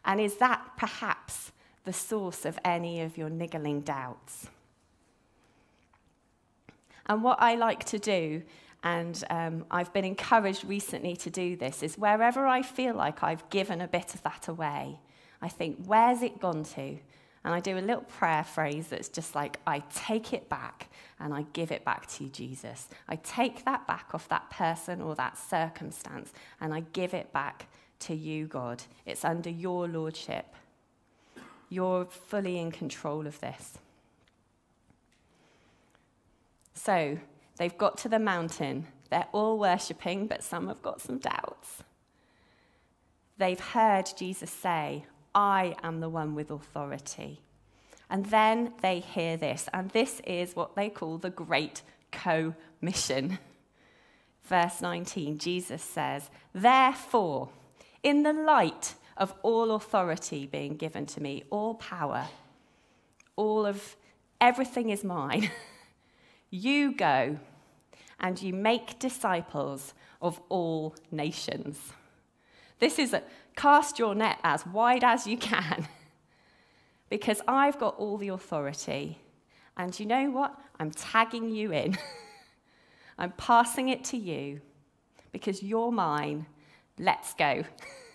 And 0.05 0.19
is 0.19 0.35
that 0.37 0.61
perhaps 0.77 1.51
the 1.85 1.93
source 1.93 2.45
of 2.45 2.59
any 2.63 3.01
of 3.01 3.17
your 3.17 3.29
niggling 3.29 3.81
doubts? 3.81 4.47
And 7.05 7.23
what 7.23 7.41
I 7.41 7.55
like 7.55 7.85
to 7.85 7.99
do, 7.99 8.43
and 8.83 9.23
um, 9.29 9.65
I've 9.71 9.93
been 9.93 10.03
encouraged 10.03 10.65
recently 10.65 11.15
to 11.17 11.29
do 11.29 11.55
this, 11.55 11.81
is 11.83 11.97
wherever 11.97 12.45
I 12.45 12.61
feel 12.61 12.95
like 12.95 13.23
I've 13.23 13.49
given 13.49 13.79
a 13.79 13.87
bit 13.87 14.13
of 14.13 14.23
that 14.23 14.49
away, 14.49 14.99
I 15.41 15.49
think, 15.49 15.85
where's 15.85 16.21
it 16.21 16.39
gone 16.39 16.63
to? 16.63 16.97
And 17.43 17.53
I 17.53 17.59
do 17.59 17.77
a 17.77 17.79
little 17.79 18.03
prayer 18.03 18.43
phrase 18.43 18.87
that's 18.87 19.07
just 19.07 19.33
like, 19.33 19.59
I 19.65 19.79
take 19.93 20.33
it 20.33 20.49
back 20.49 20.89
and 21.19 21.33
I 21.33 21.45
give 21.53 21.71
it 21.71 21.85
back 21.85 22.07
to 22.07 22.25
you, 22.25 22.29
Jesus. 22.29 22.89
I 23.07 23.15
take 23.17 23.63
that 23.65 23.87
back 23.87 24.09
off 24.13 24.27
that 24.29 24.49
person 24.49 25.01
or 25.01 25.15
that 25.15 25.37
circumstance 25.37 26.33
and 26.59 26.73
I 26.73 26.81
give 26.91 27.13
it 27.13 27.31
back 27.31 27.67
to 27.99 28.13
you, 28.13 28.47
God. 28.47 28.83
It's 29.05 29.23
under 29.23 29.49
your 29.49 29.87
lordship. 29.87 30.45
You're 31.69 32.05
fully 32.05 32.59
in 32.59 32.71
control 32.71 33.27
of 33.27 33.39
this. 33.39 33.77
So 36.73 37.17
they've 37.57 37.77
got 37.77 37.97
to 37.99 38.09
the 38.09 38.19
mountain. 38.19 38.87
They're 39.09 39.27
all 39.31 39.57
worshipping, 39.57 40.27
but 40.27 40.43
some 40.43 40.67
have 40.67 40.81
got 40.81 41.01
some 41.01 41.17
doubts. 41.17 41.83
They've 43.37 43.59
heard 43.59 44.09
Jesus 44.17 44.51
say, 44.51 45.05
I 45.37 45.75
am 45.83 45.99
the 45.99 46.09
one 46.09 46.33
with 46.33 46.49
authority. 46.49 47.41
And 48.09 48.25
then 48.25 48.73
they 48.81 48.99
hear 48.99 49.37
this, 49.37 49.69
and 49.71 49.91
this 49.91 50.19
is 50.25 50.55
what 50.55 50.75
they 50.75 50.89
call 50.89 51.19
the 51.19 51.29
Great 51.29 51.83
Commission. 52.11 53.37
Verse 54.45 54.81
19, 54.81 55.37
Jesus 55.37 55.83
says, 55.83 56.31
Therefore, 56.55 57.49
in 58.01 58.23
the 58.23 58.33
light 58.33 58.95
of 59.15 59.35
all 59.43 59.75
authority 59.75 60.47
being 60.47 60.75
given 60.75 61.05
to 61.05 61.21
me, 61.21 61.43
all 61.51 61.75
power, 61.75 62.27
all 63.35 63.67
of 63.67 63.95
everything 64.41 64.89
is 64.89 65.03
mine, 65.03 65.51
you 66.49 66.95
go 66.95 67.37
and 68.19 68.41
you 68.41 68.53
make 68.53 68.97
disciples 68.97 69.93
of 70.19 70.41
all 70.49 70.95
nations. 71.11 71.77
This 72.79 72.97
is 72.97 73.13
a, 73.13 73.21
cast 73.57 73.97
your 73.99 74.15
net 74.15 74.39
as 74.43 74.65
wide 74.65 75.03
as 75.03 75.27
you 75.27 75.35
can 75.35 75.87
because 77.09 77.41
I've 77.47 77.77
got 77.77 77.97
all 77.97 78.17
the 78.17 78.29
authority. 78.29 79.19
And 79.75 79.99
you 79.99 80.05
know 80.05 80.29
what? 80.29 80.57
I'm 80.79 80.91
tagging 80.91 81.49
you 81.49 81.73
in. 81.73 81.97
I'm 83.17 83.31
passing 83.31 83.89
it 83.89 84.03
to 84.05 84.17
you 84.17 84.61
because 85.31 85.61
you're 85.61 85.91
mine. 85.91 86.45
Let's 86.99 87.33
go. 87.33 87.63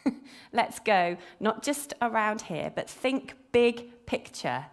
Let's 0.52 0.78
go, 0.78 1.16
not 1.40 1.62
just 1.62 1.92
around 2.00 2.42
here, 2.42 2.72
but 2.74 2.88
think 2.88 3.34
big 3.50 4.06
picture. 4.06 4.66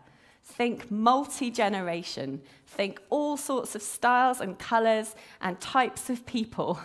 Think 0.43 0.89
multi 0.89 1.51
generation. 1.51 2.41
Think 2.65 2.99
all 3.09 3.37
sorts 3.37 3.75
of 3.75 3.81
styles 3.81 4.39
and 4.39 4.57
colors 4.57 5.15
and 5.41 5.59
types 5.59 6.09
of 6.09 6.25
people. 6.25 6.79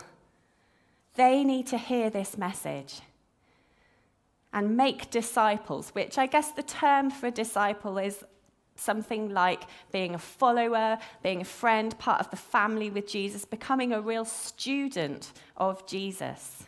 They 1.15 1.43
need 1.43 1.67
to 1.67 1.77
hear 1.77 2.09
this 2.09 2.37
message 2.37 3.01
and 4.55 4.77
make 4.77 5.11
disciples, 5.11 5.89
which 5.89 6.17
I 6.17 6.27
guess 6.27 6.51
the 6.51 6.63
term 6.63 7.11
for 7.11 7.27
a 7.27 7.31
disciple 7.31 7.97
is 7.97 8.23
something 8.77 9.29
like 9.29 9.63
being 9.91 10.15
a 10.15 10.17
follower, 10.17 10.97
being 11.21 11.41
a 11.41 11.45
friend, 11.45 11.97
part 11.99 12.21
of 12.21 12.29
the 12.29 12.37
family 12.37 12.89
with 12.89 13.05
Jesus, 13.05 13.43
becoming 13.43 13.91
a 13.91 13.99
real 13.99 14.23
student 14.23 15.33
of 15.57 15.85
Jesus. 15.85 16.63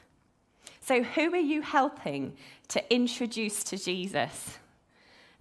So, 0.81 1.01
who 1.01 1.33
are 1.33 1.37
you 1.37 1.61
helping 1.61 2.35
to 2.67 2.93
introduce 2.93 3.63
to 3.65 3.77
Jesus? 3.77 4.59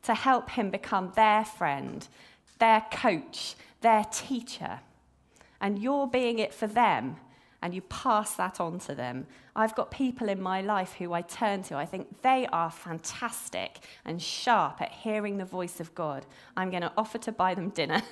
To 0.04 0.14
help 0.14 0.50
him 0.50 0.70
become 0.70 1.12
their 1.16 1.44
friend, 1.44 2.06
their 2.60 2.86
coach, 2.92 3.56
their 3.80 4.04
teacher. 4.04 4.78
And 5.60 5.80
you're 5.80 6.06
being 6.06 6.38
it 6.38 6.54
for 6.54 6.68
them 6.68 7.16
and 7.66 7.74
you 7.74 7.82
pass 7.82 8.36
that 8.36 8.60
on 8.60 8.78
to 8.78 8.94
them. 8.94 9.26
I've 9.56 9.74
got 9.74 9.90
people 9.90 10.28
in 10.28 10.40
my 10.40 10.60
life 10.60 10.92
who 10.92 11.12
I 11.12 11.22
turn 11.22 11.64
to. 11.64 11.74
I 11.74 11.84
think 11.84 12.22
they 12.22 12.46
are 12.52 12.70
fantastic 12.70 13.80
and 14.04 14.22
sharp 14.22 14.80
at 14.80 14.92
hearing 14.92 15.38
the 15.38 15.44
voice 15.44 15.80
of 15.80 15.92
God. 15.92 16.26
I'm 16.56 16.70
going 16.70 16.82
to 16.82 16.92
offer 16.96 17.18
to 17.18 17.32
buy 17.32 17.54
them 17.54 17.70
dinner. 17.70 18.02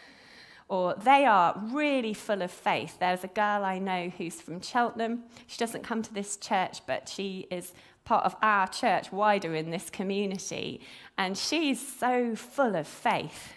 or 0.68 0.96
they 1.02 1.24
are 1.24 1.58
really 1.72 2.12
full 2.12 2.42
of 2.42 2.50
faith. 2.50 2.98
There's 3.00 3.24
a 3.24 3.28
girl 3.28 3.64
I 3.64 3.78
know 3.78 4.10
who's 4.10 4.42
from 4.42 4.60
Cheltenham. 4.60 5.22
She 5.46 5.56
doesn't 5.56 5.82
come 5.82 6.02
to 6.02 6.12
this 6.12 6.36
church, 6.36 6.82
but 6.86 7.08
she 7.08 7.46
is 7.50 7.72
part 8.04 8.26
of 8.26 8.36
our 8.42 8.68
church 8.68 9.10
wider 9.10 9.54
in 9.54 9.70
this 9.70 9.88
community. 9.88 10.82
And 11.16 11.38
she's 11.38 11.80
so 11.80 12.36
full 12.36 12.76
of 12.76 12.86
faith. 12.86 13.54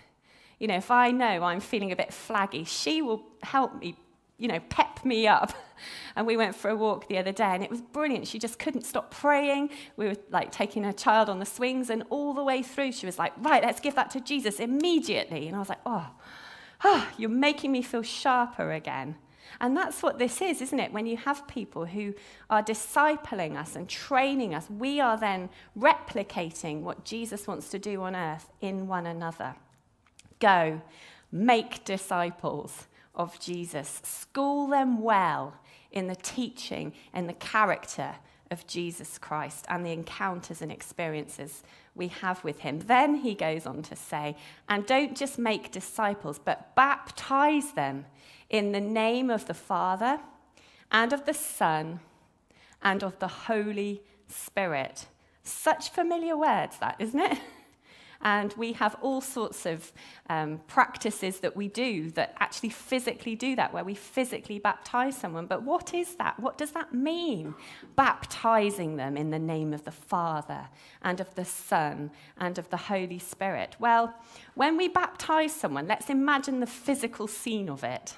You 0.57 0.67
know, 0.67 0.77
if 0.77 0.89
I 0.89 1.11
know 1.11 1.43
I'm 1.43 1.59
feeling 1.59 1.91
a 1.91 1.97
bit 1.97 2.11
flaggy, 2.11 2.65
she 2.65 3.01
will 3.01 3.23
help 3.41 3.81
me 3.81 3.97
you 4.37 4.47
know, 4.47 4.59
pep 4.69 5.03
me 5.05 5.27
up. 5.27 5.53
And 6.15 6.27
we 6.27 6.37
went 6.37 6.55
for 6.55 6.69
a 6.69 6.75
walk 6.75 7.09
the 7.09 7.17
other 7.17 7.31
day, 7.31 7.43
and 7.55 7.63
it 7.63 7.69
was 7.69 7.81
brilliant. 7.81 8.27
She 8.27 8.39
just 8.39 8.57
couldn't 8.59 8.85
stop 8.85 9.11
praying. 9.11 9.71
We 9.97 10.05
were 10.05 10.15
like 10.29 10.51
taking 10.51 10.83
her 10.83 10.93
child 10.93 11.27
on 11.27 11.39
the 11.39 11.45
swings, 11.45 11.89
and 11.89 12.03
all 12.09 12.33
the 12.33 12.43
way 12.43 12.61
through, 12.61 12.91
she 12.93 13.05
was 13.05 13.17
like, 13.17 13.33
Right, 13.39 13.61
let's 13.61 13.79
give 13.79 13.95
that 13.95 14.11
to 14.11 14.21
Jesus 14.21 14.59
immediately. 14.59 15.47
And 15.47 15.55
I 15.55 15.59
was 15.59 15.69
like, 15.69 15.81
Oh, 15.85 16.07
oh 16.83 17.09
you're 17.17 17.29
making 17.29 17.71
me 17.71 17.81
feel 17.81 18.03
sharper 18.03 18.71
again. 18.71 19.15
And 19.59 19.75
that's 19.75 20.01
what 20.01 20.19
this 20.19 20.41
is, 20.41 20.61
isn't 20.61 20.79
it? 20.79 20.93
When 20.93 21.05
you 21.05 21.17
have 21.17 21.47
people 21.47 21.85
who 21.85 22.13
are 22.49 22.63
discipling 22.63 23.57
us 23.57 23.75
and 23.75 23.89
training 23.89 24.53
us, 24.53 24.69
we 24.69 24.99
are 24.99 25.17
then 25.17 25.49
replicating 25.77 26.81
what 26.81 27.03
Jesus 27.03 27.47
wants 27.47 27.69
to 27.69 27.79
do 27.79 28.01
on 28.03 28.15
earth 28.15 28.51
in 28.61 28.87
one 28.87 29.05
another. 29.05 29.55
Go, 30.39 30.81
make 31.31 31.83
disciples 31.83 32.87
of 33.15 33.39
Jesus. 33.39 34.01
School 34.03 34.67
them 34.67 35.01
well 35.01 35.55
in 35.91 36.07
the 36.07 36.15
teaching 36.15 36.93
and 37.13 37.29
the 37.29 37.33
character 37.33 38.15
of 38.51 38.65
Jesus 38.67 39.17
Christ 39.17 39.65
and 39.67 39.85
the 39.85 39.91
encounters 39.91 40.61
and 40.61 40.71
experiences 40.71 41.63
we 41.95 42.07
have 42.07 42.43
with 42.43 42.59
him. 42.59 42.79
Then 42.79 43.15
he 43.15 43.33
goes 43.35 43.65
on 43.65 43.81
to 43.83 43.95
say, 43.95 44.35
and 44.69 44.85
don't 44.85 45.17
just 45.17 45.37
make 45.37 45.71
disciples, 45.71 46.39
but 46.39 46.75
baptize 46.75 47.73
them 47.73 48.05
in 48.49 48.71
the 48.71 48.81
name 48.81 49.29
of 49.29 49.47
the 49.47 49.53
Father 49.53 50.19
and 50.91 51.11
of 51.13 51.25
the 51.25 51.33
Son 51.33 51.99
and 52.81 53.03
of 53.03 53.19
the 53.19 53.27
Holy 53.27 54.03
Spirit. 54.27 55.07
Such 55.43 55.89
familiar 55.89 56.37
words, 56.37 56.77
that, 56.79 56.95
isn't 56.99 57.19
it? 57.19 57.37
And 58.23 58.53
we 58.53 58.73
have 58.73 58.95
all 59.01 59.21
sorts 59.21 59.65
of 59.65 59.91
um, 60.29 60.61
practices 60.67 61.41
that 61.41 61.55
we 61.55 61.67
do 61.67 62.09
that 62.11 62.35
actually 62.39 62.69
physically 62.69 63.35
do 63.35 63.55
that, 63.57 63.73
where 63.73 63.83
we 63.83 63.95
physically 63.95 64.59
baptize 64.59 65.17
someone. 65.17 65.45
But 65.45 65.63
what 65.63 65.93
is 65.93 66.15
that? 66.15 66.39
What 66.39 66.57
does 66.57 66.71
that 66.71 66.93
mean? 66.93 67.53
Baptizing 67.95 68.95
them 68.95 69.17
in 69.17 69.29
the 69.29 69.39
name 69.39 69.73
of 69.73 69.83
the 69.83 69.91
Father 69.91 70.69
and 71.01 71.19
of 71.19 71.35
the 71.35 71.45
Son 71.45 72.11
and 72.37 72.57
of 72.57 72.69
the 72.69 72.77
Holy 72.77 73.19
Spirit. 73.19 73.75
Well, 73.77 74.15
when 74.55 74.77
we 74.77 74.87
baptize 74.87 75.53
someone, 75.53 75.87
let's 75.87 76.09
imagine 76.09 76.61
the 76.61 76.65
physical 76.67 77.27
scene 77.27 77.69
of 77.69 77.83
it. 77.83 78.15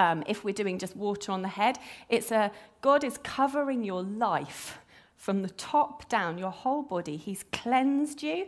Um, 0.00 0.24
if 0.26 0.42
we're 0.42 0.54
doing 0.54 0.78
just 0.78 0.96
water 0.96 1.32
on 1.32 1.42
the 1.42 1.48
head, 1.48 1.78
it's 2.08 2.32
a 2.32 2.50
God 2.80 3.04
is 3.04 3.18
covering 3.18 3.84
your 3.84 4.02
life 4.02 4.78
from 5.16 5.42
the 5.42 5.50
top 5.50 6.08
down, 6.08 6.38
your 6.38 6.50
whole 6.50 6.82
body. 6.82 7.16
He's 7.16 7.44
cleansed 7.52 8.22
you. 8.22 8.46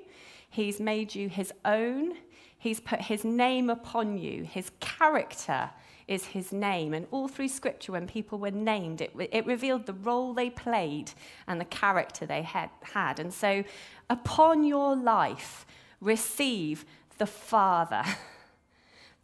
He's 0.55 0.79
made 0.79 1.17
you 1.17 1.29
his 1.29 1.53
own. 1.65 2.13
He's 2.57 2.79
put 2.79 3.01
his 3.01 3.25
name 3.25 3.69
upon 3.69 4.19
you. 4.19 4.45
His 4.45 4.71
character 4.79 5.71
is 6.07 6.27
his 6.27 6.53
name. 6.53 6.95
And 6.95 7.09
all 7.11 7.27
through 7.27 7.49
scripture, 7.49 7.91
when 7.91 8.07
people 8.07 8.39
were 8.39 8.53
named, 8.53 9.01
it, 9.01 9.13
it 9.33 9.45
revealed 9.47 9.87
the 9.87 9.95
role 9.95 10.33
they 10.33 10.51
played 10.51 11.11
and 11.49 11.61
the 11.61 11.65
character 11.65 12.25
they 12.25 12.43
had, 12.43 12.71
had. 12.83 13.19
And 13.19 13.35
so, 13.35 13.65
upon 14.09 14.63
your 14.63 14.95
life, 14.95 15.67
receive 16.01 16.85
the 17.19 17.27
Father. 17.27 18.05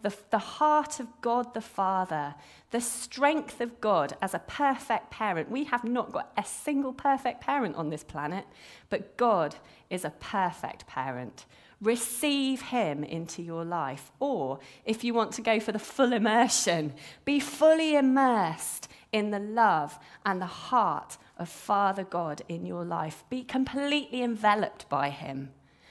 the, 0.03 0.15
the 0.31 0.39
heart 0.39 1.01
of 1.01 1.09
God 1.21 1.55
the 1.55 1.61
Father, 1.61 2.35
the 2.71 2.81
strength 2.81 3.61
of 3.61 3.81
God 3.81 4.17
as 4.23 4.35
a 4.35 4.39
perfect 4.39 5.11
parent. 5.11 5.51
We 5.51 5.65
have 5.65 5.85
not 5.85 6.13
got 6.13 6.33
a 6.37 6.45
single 6.45 6.93
perfect 6.93 7.41
parent 7.41 7.77
on 7.77 7.91
this 7.91 8.05
planet, 8.05 8.47
but 8.89 9.17
God 9.17 9.57
is 9.89 10.05
a 10.05 10.11
perfect 10.11 10.87
parent. 10.87 11.47
Receive 11.81 12.61
him 12.61 13.05
into 13.05 13.43
your 13.43 13.65
life. 13.65 14.13
Or 14.21 14.59
if 14.85 15.03
you 15.03 15.15
want 15.15 15.33
to 15.33 15.43
go 15.43 15.61
for 15.61 15.73
the 15.73 15.79
full 15.79 16.13
immersion, 16.13 16.93
be 17.25 17.41
fully 17.41 17.97
immersed 17.97 18.89
in 19.13 19.31
the 19.31 19.39
love 19.39 19.99
and 20.25 20.41
the 20.41 20.47
heart 20.47 21.17
of 21.39 21.49
Father 21.49 22.05
God 22.05 22.43
in 22.49 22.67
your 22.67 22.85
life. 22.85 23.25
Be 23.31 23.43
completely 23.43 24.23
enveloped 24.23 24.89
by 24.89 25.09
him 25.09 25.51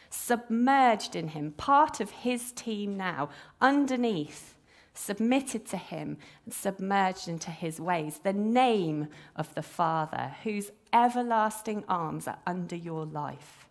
submerged 0.10 1.16
in 1.16 1.30
him, 1.30 1.52
part 1.52 2.00
of 2.00 2.12
his 2.12 2.52
team 2.52 2.98
now, 2.98 3.30
underneath, 3.62 4.56
submitted 4.94 5.66
to 5.68 5.78
him, 5.78 6.18
and 6.46 6.54
submerged 6.54 7.28
into 7.28 7.52
his 7.52 7.80
ways. 7.80 8.20
The 8.24 8.34
name 8.34 9.08
of 9.36 9.54
the 9.56 9.64
Father, 9.64 10.36
whose 10.44 10.72
everlasting 10.92 11.84
arms 11.88 12.28
are 12.28 12.40
under 12.46 12.76
your 12.76 13.06
life. 13.06 13.70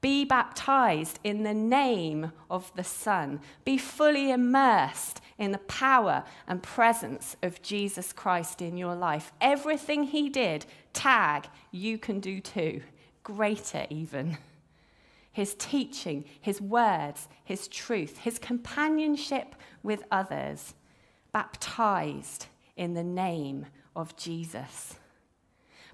Be 0.00 0.24
baptized 0.24 1.18
in 1.24 1.42
the 1.42 1.54
name 1.54 2.30
of 2.48 2.72
the 2.76 2.84
Son. 2.84 3.40
Be 3.64 3.76
fully 3.76 4.30
immersed 4.30 5.20
in 5.38 5.50
the 5.50 5.58
power 5.58 6.22
and 6.46 6.62
presence 6.62 7.36
of 7.42 7.62
Jesus 7.62 8.12
Christ 8.12 8.62
in 8.62 8.76
your 8.76 8.94
life. 8.94 9.32
Everything 9.40 10.04
he 10.04 10.28
did, 10.28 10.66
tag, 10.92 11.48
you 11.72 11.98
can 11.98 12.20
do 12.20 12.40
too. 12.40 12.82
Greater, 13.24 13.86
even. 13.90 14.38
His 15.38 15.54
teaching, 15.54 16.24
his 16.40 16.60
words, 16.60 17.28
his 17.44 17.68
truth, 17.68 18.18
his 18.18 18.40
companionship 18.40 19.54
with 19.84 20.02
others, 20.10 20.74
baptized 21.32 22.46
in 22.76 22.94
the 22.94 23.04
name 23.04 23.66
of 23.94 24.16
Jesus. 24.16 24.96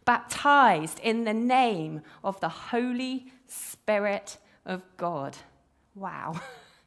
Baptized 0.07 0.99
in 1.01 1.25
the 1.25 1.35
name 1.35 2.01
of 2.25 2.41
the 2.41 2.49
Holy 2.49 3.27
Spirit 3.47 4.39
of 4.65 4.83
God. 4.97 5.37
Wow. 5.95 6.41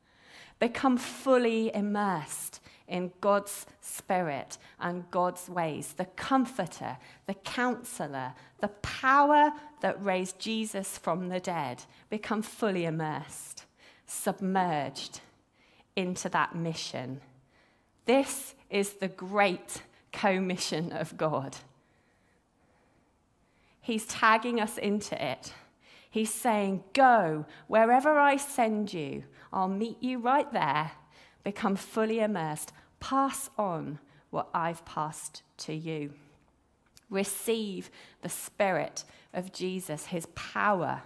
Become 0.59 0.97
fully 0.97 1.71
immersed 1.75 2.56
in 2.87 3.11
God's 3.21 3.65
Spirit 3.81 4.57
and 4.79 5.09
God's 5.11 5.49
ways, 5.49 5.93
the 5.93 6.05
comforter, 6.05 6.97
the 7.25 7.33
counselor, 7.33 8.33
the 8.59 8.69
power 8.69 9.51
that 9.81 10.03
raised 10.03 10.39
Jesus 10.39 10.97
from 10.97 11.29
the 11.29 11.39
dead. 11.39 11.83
Become 12.09 12.41
fully 12.41 12.85
immersed, 12.85 13.65
submerged 14.05 15.21
into 15.95 16.29
that 16.29 16.55
mission. 16.55 17.21
This 18.05 18.55
is 18.69 18.93
the 18.93 19.09
great 19.09 19.81
commission 20.11 20.91
of 20.93 21.17
God. 21.17 21.57
He's 23.81 24.05
tagging 24.05 24.59
us 24.59 24.77
into 24.77 25.21
it. 25.23 25.53
He's 26.09 26.33
saying, 26.33 26.83
Go 26.93 27.45
wherever 27.67 28.17
I 28.17 28.37
send 28.37 28.93
you, 28.93 29.23
I'll 29.51 29.67
meet 29.67 30.01
you 30.01 30.19
right 30.19 30.51
there. 30.51 30.91
Become 31.47 31.77
fully 31.77 32.19
immersed. 32.19 32.73
Pass 32.99 33.49
on 33.57 33.99
what 34.31 34.49
I've 34.53 34.83
passed 34.83 35.43
to 35.59 35.73
you. 35.73 36.11
Receive 37.09 37.89
the 38.21 38.27
Spirit 38.27 39.05
of 39.33 39.53
Jesus, 39.53 40.07
his 40.07 40.25
power, 40.35 41.03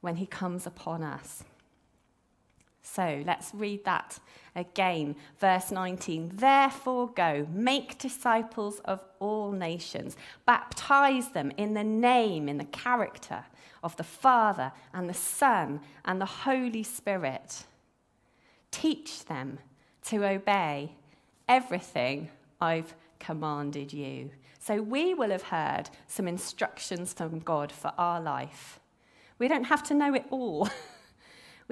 when 0.00 0.16
he 0.16 0.26
comes 0.26 0.66
upon 0.66 1.04
us. 1.04 1.44
So 2.82 3.22
let's 3.24 3.54
read 3.54 3.84
that 3.84 4.18
again. 4.56 5.14
Verse 5.38 5.70
19 5.70 6.32
Therefore, 6.34 7.06
go, 7.06 7.46
make 7.52 7.98
disciples 7.98 8.80
of 8.80 9.04
all 9.20 9.52
nations, 9.52 10.16
baptize 10.46 11.30
them 11.30 11.52
in 11.56 11.74
the 11.74 11.84
name, 11.84 12.48
in 12.48 12.58
the 12.58 12.64
character 12.64 13.44
of 13.84 13.96
the 13.96 14.02
Father 14.02 14.72
and 14.92 15.08
the 15.08 15.14
Son 15.14 15.80
and 16.04 16.20
the 16.20 16.26
Holy 16.26 16.82
Spirit. 16.82 17.66
Teach 18.72 19.24
them 19.26 19.60
to 20.06 20.24
obey 20.24 20.96
everything 21.48 22.28
I've 22.60 22.96
commanded 23.20 23.92
you. 23.92 24.30
So 24.58 24.82
we 24.82 25.14
will 25.14 25.30
have 25.30 25.42
heard 25.42 25.90
some 26.08 26.26
instructions 26.26 27.12
from 27.12 27.38
God 27.38 27.70
for 27.70 27.92
our 27.96 28.20
life. 28.20 28.80
We 29.38 29.46
don't 29.46 29.64
have 29.64 29.84
to 29.84 29.94
know 29.94 30.14
it 30.14 30.26
all. 30.30 30.68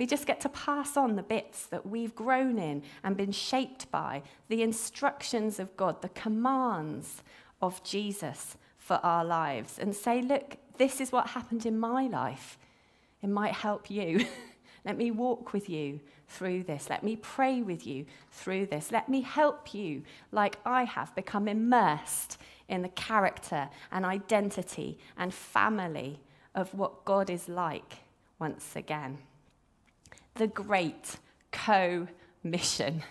We 0.00 0.06
just 0.06 0.26
get 0.26 0.40
to 0.40 0.48
pass 0.48 0.96
on 0.96 1.16
the 1.16 1.22
bits 1.22 1.66
that 1.66 1.84
we've 1.84 2.14
grown 2.14 2.58
in 2.58 2.84
and 3.04 3.18
been 3.18 3.32
shaped 3.32 3.90
by, 3.90 4.22
the 4.48 4.62
instructions 4.62 5.60
of 5.60 5.76
God, 5.76 6.00
the 6.00 6.08
commands 6.08 7.22
of 7.60 7.82
Jesus 7.84 8.56
for 8.78 8.94
our 9.02 9.26
lives, 9.26 9.78
and 9.78 9.94
say, 9.94 10.22
look, 10.22 10.56
this 10.78 11.02
is 11.02 11.12
what 11.12 11.26
happened 11.26 11.66
in 11.66 11.78
my 11.78 12.06
life. 12.06 12.56
It 13.22 13.28
might 13.28 13.52
help 13.52 13.90
you. 13.90 14.24
Let 14.84 14.96
me 14.96 15.10
walk 15.10 15.52
with 15.52 15.68
you 15.68 16.00
through 16.28 16.64
this. 16.64 16.88
Let 16.88 17.02
me 17.02 17.16
pray 17.16 17.62
with 17.62 17.86
you 17.86 18.06
through 18.30 18.66
this. 18.66 18.90
Let 18.90 19.08
me 19.08 19.20
help 19.20 19.74
you, 19.74 20.02
like 20.32 20.56
I 20.64 20.84
have, 20.84 21.14
become 21.14 21.48
immersed 21.48 22.38
in 22.68 22.82
the 22.82 22.88
character 22.88 23.68
and 23.90 24.04
identity 24.04 24.98
and 25.16 25.34
family 25.34 26.20
of 26.54 26.72
what 26.74 27.04
God 27.04 27.30
is 27.30 27.48
like 27.48 27.98
once 28.38 28.74
again 28.74 29.18
the 30.34 30.46
great 30.46 31.18
co 31.52 32.08
mission. 32.42 33.02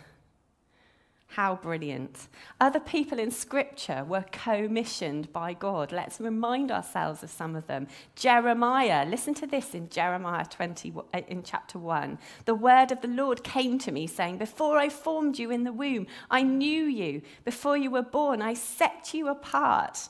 How 1.33 1.57
brilliant. 1.57 2.27
Other 2.59 2.79
people 2.79 3.19
in 3.19 3.29
Scripture 3.29 4.03
were 4.03 4.25
commissioned 4.31 5.31
by 5.31 5.53
God. 5.53 5.91
Let's 5.91 6.19
remind 6.19 6.71
ourselves 6.71 7.21
of 7.21 7.29
some 7.29 7.55
of 7.55 7.67
them. 7.67 7.87
Jeremiah, 8.15 9.05
listen 9.07 9.35
to 9.35 9.45
this 9.45 9.75
in 9.75 9.89
Jeremiah 9.89 10.45
20, 10.45 10.91
uh, 11.13 11.21
in 11.27 11.43
chapter 11.43 11.77
1. 11.77 12.17
The 12.45 12.55
word 12.55 12.91
of 12.91 13.01
the 13.01 13.07
Lord 13.07 13.43
came 13.43 13.77
to 13.77 13.91
me, 13.91 14.07
saying, 14.07 14.39
Before 14.39 14.79
I 14.79 14.89
formed 14.89 15.37
you 15.37 15.51
in 15.51 15.65
the 15.65 15.71
womb, 15.71 16.07
I 16.31 16.41
knew 16.41 16.85
you. 16.85 17.21
Before 17.45 17.77
you 17.77 17.91
were 17.91 18.01
born, 18.01 18.41
I 18.41 18.55
set 18.55 19.13
you 19.13 19.27
apart. 19.27 20.09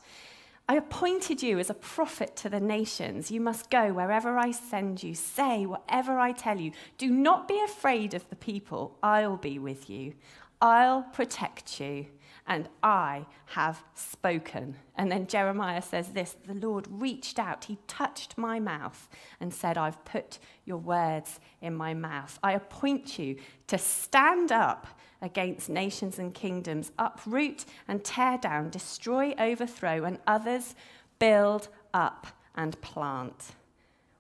I 0.70 0.76
appointed 0.76 1.44
you 1.44 1.60
as 1.60 1.70
a 1.70 1.74
prophet 1.74 2.38
to 2.38 2.50
the 2.50 2.62
nations. 2.62 3.30
You 3.30 3.42
must 3.42 3.70
go 3.70 3.92
wherever 3.92 4.38
I 4.38 4.52
send 4.52 5.04
you. 5.04 5.16
Say 5.16 5.66
whatever 5.66 6.18
I 6.18 6.32
tell 6.32 6.60
you. 6.60 6.72
Do 6.98 7.10
not 7.10 7.48
be 7.48 7.60
afraid 7.60 8.14
of 8.14 8.30
the 8.30 8.38
people. 8.38 8.98
I'll 9.04 9.36
be 9.36 9.60
with 9.60 9.90
you. 9.90 10.14
I'll 10.62 11.04
protect 11.04 11.80
you, 11.80 12.08
and 12.46 12.68
I 12.84 13.26
have 13.48 13.82
spoken. 13.94 14.76
And 14.96 15.12
then 15.12 15.28
Jeremiah 15.28 15.82
says 15.82 16.10
this 16.10 16.36
The 16.46 16.54
Lord 16.54 16.88
reached 16.90 17.40
out, 17.40 17.66
He 17.66 17.78
touched 17.88 18.38
my 18.38 18.60
mouth 18.60 19.08
and 19.40 19.54
said, 19.54 19.78
I've 19.78 20.04
put 20.04 20.40
your 20.66 20.78
words 20.78 21.40
in 21.62 21.76
my 21.76 21.94
mouth. 21.94 22.38
I 22.44 22.54
appoint 22.54 23.18
you 23.18 23.38
to 23.68 23.78
stand 23.78 24.52
up 24.52 24.88
against 25.22 25.70
nations 25.70 26.20
and 26.20 26.34
kingdoms, 26.34 26.92
uproot 26.98 27.66
and 27.88 28.04
tear 28.04 28.38
down, 28.38 28.70
destroy, 28.70 29.34
overthrow, 29.38 30.04
and 30.04 30.20
others 30.28 30.76
build 31.20 31.68
up 31.94 32.28
and 32.56 32.80
plant. 32.82 33.54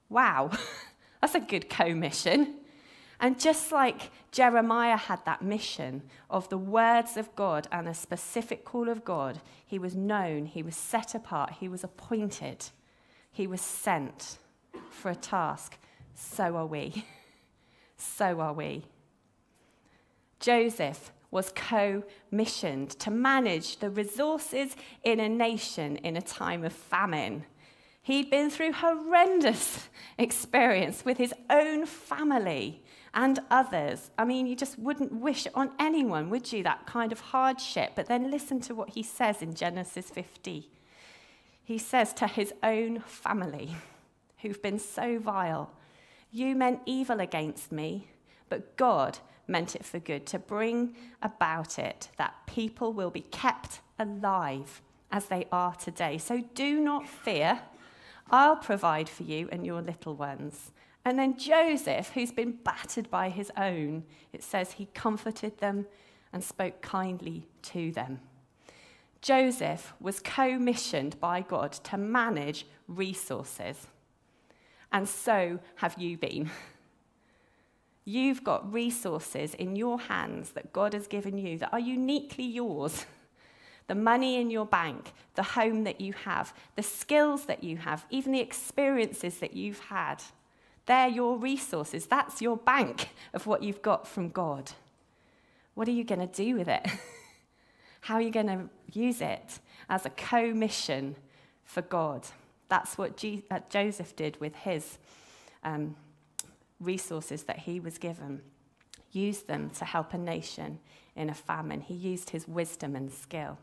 Wow, 0.09 0.51
that's 1.21 1.35
a 1.35 1.39
good 1.39 1.69
commission. 1.69 2.55
And 3.19 3.39
just 3.39 3.71
like 3.71 4.11
Jeremiah 4.31 4.95
had 4.95 5.25
that 5.25 5.41
mission 5.41 6.03
of 6.29 6.47
the 6.49 6.57
words 6.57 7.17
of 7.17 7.35
God 7.35 7.67
and 7.71 7.87
a 7.87 7.93
specific 7.93 8.63
call 8.63 8.87
of 8.87 9.03
God, 9.03 9.41
he 9.65 9.77
was 9.77 9.95
known, 9.95 10.45
he 10.45 10.63
was 10.63 10.75
set 10.75 11.13
apart, 11.13 11.55
he 11.59 11.67
was 11.67 11.83
appointed, 11.83 12.67
he 13.31 13.45
was 13.45 13.61
sent 13.61 14.37
for 14.89 15.11
a 15.11 15.15
task. 15.15 15.77
So 16.15 16.55
are 16.55 16.65
we. 16.65 17.05
So 18.01 18.39
are 18.39 18.53
we. 18.53 18.85
Joseph 20.39 21.11
was 21.31 21.51
co 21.53 22.01
missioned 22.31 22.91
to 22.91 23.11
manage 23.11 23.79
the 23.79 23.89
resources 23.89 24.77
in 25.03 25.19
a 25.19 25.27
nation 25.27 25.97
in 25.97 26.15
a 26.15 26.21
time 26.21 26.63
of 26.63 26.71
famine. 26.71 27.43
He'd 28.01 28.29
been 28.29 28.49
through 28.49 28.71
horrendous 28.71 29.89
experience 30.17 31.03
with 31.03 31.17
his 31.17 31.33
own 31.49 31.85
family 31.85 32.81
and 33.13 33.39
others. 33.49 34.11
I 34.17 34.25
mean, 34.25 34.47
you 34.47 34.55
just 34.55 34.77
wouldn't 34.77 35.13
wish 35.13 35.47
on 35.55 35.71
anyone, 35.79 36.29
would 36.29 36.51
you, 36.51 36.63
that 36.63 36.85
kind 36.85 37.11
of 37.11 37.19
hardship? 37.19 37.93
But 37.95 38.07
then 38.07 38.31
listen 38.31 38.59
to 38.61 38.75
what 38.75 38.89
he 38.89 39.03
says 39.03 39.41
in 39.41 39.55
Genesis 39.55 40.09
50. 40.09 40.69
He 41.63 41.77
says 41.77 42.13
to 42.13 42.27
his 42.27 42.53
own 42.63 43.01
family, 43.01 43.75
who've 44.41 44.61
been 44.61 44.79
so 44.79 45.19
vile, 45.19 45.71
You 46.31 46.55
meant 46.55 46.81
evil 46.85 47.19
against 47.19 47.71
me, 47.71 48.07
but 48.49 48.77
God 48.77 49.19
meant 49.47 49.75
it 49.75 49.83
for 49.83 49.99
good, 49.99 50.25
to 50.27 50.39
bring 50.39 50.95
about 51.21 51.79
it 51.79 52.09
that 52.17 52.35
people 52.45 52.93
will 52.93 53.09
be 53.09 53.21
kept 53.21 53.81
alive 53.97 54.81
as 55.11 55.25
they 55.25 55.47
are 55.51 55.75
today. 55.75 56.17
So 56.17 56.43
do 56.53 56.79
not 56.79 57.07
fear. 57.07 57.59
I'll 58.31 58.57
provide 58.57 59.09
for 59.09 59.23
you 59.23 59.49
and 59.51 59.65
your 59.65 59.81
little 59.81 60.15
ones. 60.15 60.71
And 61.05 61.17
then 61.17 61.37
Joseph, 61.37 62.11
who's 62.13 62.31
been 62.31 62.59
battered 62.63 63.09
by 63.09 63.29
his 63.29 63.51
own, 63.57 64.03
it 64.33 64.43
says 64.43 64.73
he 64.73 64.87
comforted 64.93 65.57
them 65.59 65.87
and 66.31 66.43
spoke 66.43 66.81
kindly 66.81 67.47
to 67.63 67.91
them. 67.91 68.19
Joseph 69.21 69.93
was 69.99 70.19
commissioned 70.19 71.19
by 71.19 71.41
God 71.41 71.71
to 71.71 71.97
manage 71.97 72.65
resources. 72.87 73.87
And 74.91 75.07
so 75.07 75.59
have 75.75 75.97
you 75.97 76.17
been. 76.17 76.49
You've 78.05 78.43
got 78.43 78.71
resources 78.71 79.53
in 79.53 79.75
your 79.75 79.99
hands 79.99 80.51
that 80.51 80.73
God 80.73 80.93
has 80.93 81.05
given 81.07 81.37
you 81.37 81.57
that 81.59 81.73
are 81.73 81.79
uniquely 81.79 82.45
yours. 82.45 83.05
The 83.89 83.95
money 83.95 84.39
in 84.39 84.51
your 84.51 84.67
bank, 84.67 85.13
the 85.33 85.41
home 85.41 85.83
that 85.83 85.99
you 85.99 86.13
have, 86.13 86.53
the 86.75 86.83
skills 86.83 87.45
that 87.45 87.63
you 87.63 87.77
have, 87.77 88.05
even 88.11 88.31
the 88.31 88.39
experiences 88.39 89.39
that 89.39 89.55
you've 89.55 89.79
had. 89.79 90.21
They're 90.85 91.07
your 91.07 91.37
resources. 91.37 92.05
That's 92.05 92.39
your 92.39 92.55
bank 92.55 93.09
of 93.33 93.47
what 93.47 93.63
you've 93.63 93.81
got 93.81 94.07
from 94.07 94.29
God. 94.29 94.71
what 95.73 95.87
are 95.87 95.91
you 95.91 96.03
going 96.03 96.19
to 96.19 96.27
do 96.27 96.55
with 96.55 96.67
it? 96.67 96.87
How 98.01 98.15
are 98.15 98.21
you 98.21 98.29
going 98.29 98.47
to 98.47 98.69
use 98.93 99.21
it 99.21 99.59
as 99.89 100.05
a 100.05 100.11
co 100.11 100.53
mission 100.53 101.15
for 101.63 101.81
God? 101.81 102.27
That's 102.67 102.95
what 102.95 103.17
G- 103.17 103.43
uh, 103.49 103.61
Joseph 103.71 104.15
did 104.15 104.39
with 104.39 104.55
his 104.55 104.99
um, 105.63 105.95
resources 106.79 107.43
that 107.43 107.57
he 107.57 107.79
was 107.79 107.97
given. 107.97 108.41
Used 109.11 109.47
them 109.47 109.71
to 109.71 109.85
help 109.85 110.13
a 110.13 110.17
nation 110.19 110.77
in 111.15 111.29
a 111.29 111.33
famine. 111.33 111.81
He 111.81 111.95
used 111.95 112.29
his 112.29 112.47
wisdom 112.47 112.95
and 112.95 113.11
skill. 113.11 113.57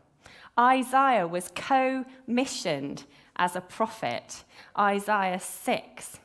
Isaiah 0.59 1.27
was 1.27 1.51
co 1.55 2.05
missioned 2.25 3.03
as 3.35 3.55
a 3.55 3.61
prophet. 3.61 4.43
Isaiah 4.77 5.39
6 5.39 6.19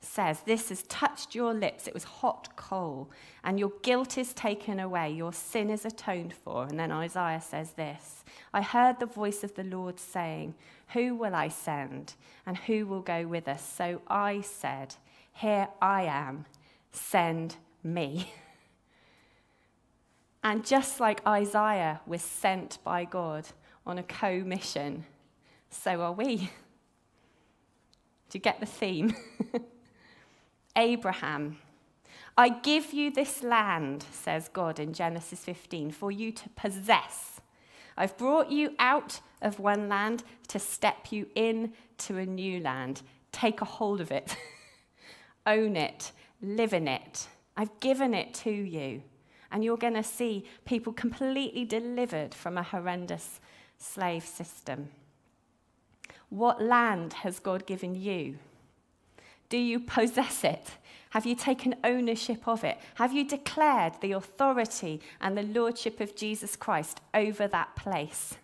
says, 0.00 0.40
This 0.40 0.68
has 0.70 0.82
touched 0.84 1.34
your 1.34 1.54
lips. 1.54 1.86
It 1.86 1.94
was 1.94 2.04
hot 2.04 2.56
coal, 2.56 3.10
and 3.44 3.58
your 3.58 3.72
guilt 3.82 4.18
is 4.18 4.32
taken 4.34 4.80
away. 4.80 5.10
Your 5.10 5.32
sin 5.32 5.70
is 5.70 5.84
atoned 5.84 6.34
for. 6.34 6.64
And 6.64 6.78
then 6.78 6.90
Isaiah 6.90 7.40
says 7.40 7.72
this 7.72 8.24
I 8.52 8.62
heard 8.62 8.98
the 8.98 9.06
voice 9.06 9.44
of 9.44 9.54
the 9.54 9.64
Lord 9.64 9.98
saying, 10.00 10.54
Who 10.88 11.14
will 11.14 11.34
I 11.34 11.48
send, 11.48 12.14
and 12.46 12.56
who 12.56 12.86
will 12.86 13.02
go 13.02 13.26
with 13.26 13.48
us? 13.48 13.62
So 13.62 14.02
I 14.08 14.40
said, 14.40 14.96
Here 15.32 15.68
I 15.80 16.02
am, 16.02 16.46
send 16.92 17.56
me. 17.82 18.32
And 20.42 20.64
just 20.64 21.00
like 21.00 21.26
Isaiah 21.26 22.00
was 22.06 22.22
sent 22.22 22.78
by 22.84 23.04
God 23.04 23.48
on 23.86 23.98
a 23.98 24.02
co 24.02 24.40
mission, 24.40 25.04
so 25.70 26.00
are 26.00 26.12
we. 26.12 26.36
Do 28.30 28.36
you 28.36 28.40
get 28.40 28.60
the 28.60 28.66
theme? 28.66 29.14
Abraham. 30.76 31.58
I 32.36 32.50
give 32.50 32.92
you 32.92 33.10
this 33.10 33.42
land, 33.42 34.04
says 34.12 34.48
God 34.52 34.78
in 34.78 34.92
Genesis 34.92 35.40
15, 35.40 35.90
for 35.90 36.12
you 36.12 36.30
to 36.30 36.48
possess. 36.50 37.40
I've 37.96 38.16
brought 38.16 38.52
you 38.52 38.74
out 38.78 39.20
of 39.42 39.58
one 39.58 39.88
land 39.88 40.22
to 40.48 40.60
step 40.60 41.10
you 41.10 41.26
in 41.34 41.72
to 41.98 42.18
a 42.18 42.26
new 42.26 42.60
land. 42.60 43.02
Take 43.32 43.60
a 43.60 43.64
hold 43.64 44.00
of 44.00 44.12
it, 44.12 44.36
own 45.46 45.74
it, 45.76 46.12
live 46.40 46.72
in 46.72 46.86
it. 46.86 47.26
I've 47.56 47.80
given 47.80 48.14
it 48.14 48.34
to 48.34 48.52
you. 48.52 49.02
And 49.50 49.64
you're 49.64 49.76
going 49.76 49.94
to 49.94 50.02
see 50.02 50.44
people 50.64 50.92
completely 50.92 51.64
delivered 51.64 52.34
from 52.34 52.58
a 52.58 52.62
horrendous 52.62 53.40
slave 53.78 54.24
system. 54.24 54.90
What 56.28 56.62
land 56.62 57.14
has 57.14 57.38
God 57.38 57.66
given 57.66 57.94
you? 57.94 58.38
Do 59.48 59.56
you 59.56 59.80
possess 59.80 60.44
it? 60.44 60.72
Have 61.10 61.24
you 61.24 61.34
taken 61.34 61.76
ownership 61.84 62.46
of 62.46 62.64
it? 62.64 62.78
Have 62.96 63.14
you 63.14 63.26
declared 63.26 63.94
the 64.00 64.12
authority 64.12 65.00
and 65.20 65.36
the 65.36 65.42
lordship 65.42 66.00
of 66.00 66.14
Jesus 66.14 66.54
Christ 66.54 67.00
over 67.14 67.48
that 67.48 67.74
place? 67.76 68.36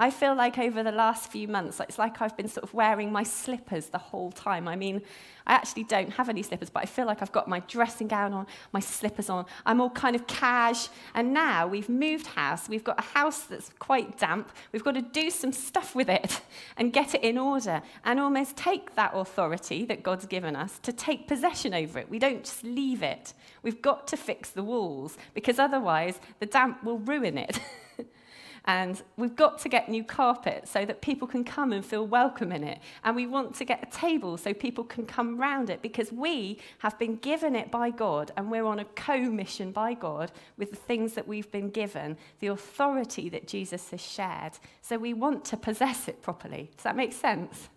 I 0.00 0.10
feel 0.10 0.36
like 0.36 0.58
over 0.58 0.84
the 0.84 0.92
last 0.92 1.32
few 1.32 1.48
months, 1.48 1.80
it's 1.80 1.98
like 1.98 2.22
I've 2.22 2.36
been 2.36 2.46
sort 2.46 2.62
of 2.62 2.72
wearing 2.72 3.10
my 3.10 3.24
slippers 3.24 3.86
the 3.86 3.98
whole 3.98 4.30
time. 4.30 4.68
I 4.68 4.76
mean, 4.76 5.02
I 5.44 5.54
actually 5.54 5.84
don't 5.84 6.10
have 6.12 6.28
any 6.28 6.44
slippers, 6.44 6.70
but 6.70 6.84
I 6.84 6.86
feel 6.86 7.04
like 7.04 7.20
I've 7.20 7.32
got 7.32 7.48
my 7.48 7.60
dressing 7.60 8.06
gown 8.06 8.32
on, 8.32 8.46
my 8.72 8.78
slippers 8.78 9.28
on. 9.28 9.44
I'm 9.66 9.80
all 9.80 9.90
kind 9.90 10.14
of 10.14 10.26
cash. 10.28 10.88
And 11.14 11.34
now 11.34 11.66
we've 11.66 11.88
moved 11.88 12.28
house. 12.28 12.68
We've 12.68 12.84
got 12.84 13.00
a 13.00 13.18
house 13.18 13.40
that's 13.44 13.70
quite 13.80 14.18
damp. 14.18 14.52
We've 14.72 14.84
got 14.84 14.94
to 14.94 15.02
do 15.02 15.30
some 15.30 15.52
stuff 15.52 15.96
with 15.96 16.08
it 16.08 16.42
and 16.76 16.92
get 16.92 17.16
it 17.16 17.24
in 17.24 17.36
order 17.36 17.82
and 18.04 18.20
almost 18.20 18.56
take 18.56 18.94
that 18.94 19.12
authority 19.14 19.84
that 19.86 20.04
God's 20.04 20.26
given 20.26 20.54
us 20.54 20.78
to 20.80 20.92
take 20.92 21.26
possession 21.26 21.74
over 21.74 21.98
it. 21.98 22.08
We 22.08 22.20
don't 22.20 22.44
just 22.44 22.62
leave 22.62 23.02
it. 23.02 23.34
We've 23.64 23.82
got 23.82 24.06
to 24.08 24.16
fix 24.16 24.50
the 24.50 24.62
walls 24.62 25.16
because 25.34 25.58
otherwise 25.58 26.20
the 26.38 26.46
damp 26.46 26.84
will 26.84 26.98
ruin 26.98 27.36
it. 27.36 27.58
And 28.68 29.02
we've 29.16 29.34
got 29.34 29.58
to 29.60 29.68
get 29.70 29.88
new 29.88 30.04
carpet 30.04 30.68
so 30.68 30.84
that 30.84 31.00
people 31.00 31.26
can 31.26 31.42
come 31.42 31.72
and 31.72 31.82
feel 31.82 32.06
welcome 32.06 32.52
in 32.52 32.62
it. 32.62 32.80
And 33.02 33.16
we 33.16 33.26
want 33.26 33.54
to 33.54 33.64
get 33.64 33.82
a 33.82 33.90
table 33.90 34.36
so 34.36 34.52
people 34.52 34.84
can 34.84 35.06
come 35.06 35.38
round 35.38 35.70
it 35.70 35.80
because 35.80 36.12
we 36.12 36.58
have 36.80 36.98
been 36.98 37.16
given 37.16 37.56
it 37.56 37.70
by 37.70 37.88
God 37.88 38.30
and 38.36 38.50
we're 38.50 38.66
on 38.66 38.78
a 38.78 38.84
co 38.84 39.18
mission 39.20 39.72
by 39.72 39.94
God 39.94 40.32
with 40.58 40.68
the 40.68 40.76
things 40.76 41.14
that 41.14 41.26
we've 41.26 41.50
been 41.50 41.70
given, 41.70 42.18
the 42.40 42.48
authority 42.48 43.30
that 43.30 43.48
Jesus 43.48 43.88
has 43.90 44.02
shared. 44.02 44.58
So 44.82 44.98
we 44.98 45.14
want 45.14 45.46
to 45.46 45.56
possess 45.56 46.06
it 46.06 46.20
properly. 46.20 46.70
Does 46.76 46.84
that 46.84 46.94
make 46.94 47.14
sense? 47.14 47.70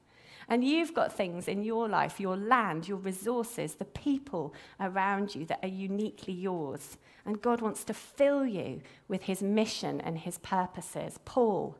And 0.49 0.61
you've 0.61 0.93
got 0.93 1.13
things 1.13 1.47
in 1.47 1.63
your 1.63 1.87
life, 1.87 2.19
your 2.19 2.35
land, 2.35 2.85
your 2.85 2.97
resources, 2.97 3.75
the 3.75 3.85
people 3.85 4.53
around 4.81 5.33
you 5.33 5.45
that 5.45 5.59
are 5.63 5.69
uniquely 5.69 6.33
yours. 6.33 6.97
And 7.25 7.41
God 7.41 7.61
wants 7.61 7.83
to 7.85 7.93
fill 7.93 8.45
you 8.45 8.81
with 9.07 9.23
his 9.23 9.43
mission 9.43 10.01
and 10.01 10.17
his 10.17 10.37
purposes. 10.39 11.19
Paul 11.25 11.77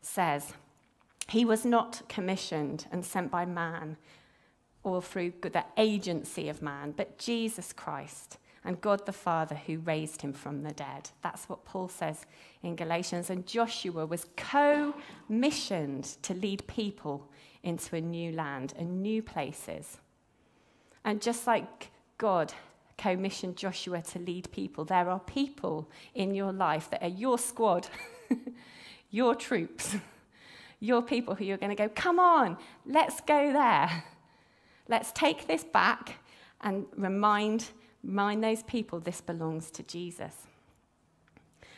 says, 0.00 0.54
He 1.28 1.44
was 1.44 1.64
not 1.64 2.02
commissioned 2.08 2.86
and 2.92 3.04
sent 3.04 3.30
by 3.30 3.44
man 3.44 3.96
or 4.82 5.02
through 5.02 5.32
the 5.42 5.64
agency 5.76 6.48
of 6.48 6.62
man, 6.62 6.94
but 6.96 7.18
Jesus 7.18 7.72
Christ 7.72 8.38
and 8.66 8.80
God 8.80 9.06
the 9.06 9.12
Father 9.12 9.54
who 9.54 9.78
raised 9.78 10.22
him 10.22 10.32
from 10.32 10.62
the 10.62 10.72
dead. 10.72 11.10
That's 11.22 11.48
what 11.48 11.64
Paul 11.64 11.88
says 11.88 12.26
in 12.62 12.76
Galatians. 12.76 13.30
And 13.30 13.46
Joshua 13.46 14.04
was 14.06 14.26
co 14.36 14.94
missioned 15.28 16.04
to 16.22 16.34
lead 16.34 16.66
people 16.66 17.28
into 17.62 17.96
a 17.96 18.00
new 18.00 18.32
land 18.32 18.74
and 18.76 19.02
new 19.02 19.22
places. 19.22 19.98
And 21.04 21.22
just 21.22 21.46
like 21.46 21.90
God 22.18 22.52
commissioned 22.98 23.56
Joshua 23.56 24.02
to 24.02 24.18
lead 24.18 24.50
people. 24.52 24.84
There 24.84 25.08
are 25.10 25.20
people 25.20 25.88
in 26.14 26.34
your 26.34 26.52
life 26.52 26.90
that 26.90 27.02
are 27.02 27.08
your 27.08 27.38
squad, 27.38 27.88
your 29.10 29.34
troops, 29.34 29.96
your 30.80 31.02
people 31.02 31.34
who 31.34 31.44
you're 31.44 31.56
going 31.58 31.74
to 31.74 31.76
go, 31.76 31.88
come 31.88 32.18
on, 32.18 32.56
let's 32.84 33.20
go 33.20 33.52
there. 33.52 34.04
Let's 34.88 35.10
take 35.10 35.48
this 35.48 35.64
back 35.64 36.20
and 36.60 36.86
remind, 36.96 37.70
remind 38.04 38.44
those 38.44 38.62
people 38.62 39.00
this 39.00 39.20
belongs 39.20 39.68
to 39.72 39.82
Jesus. 39.82 40.32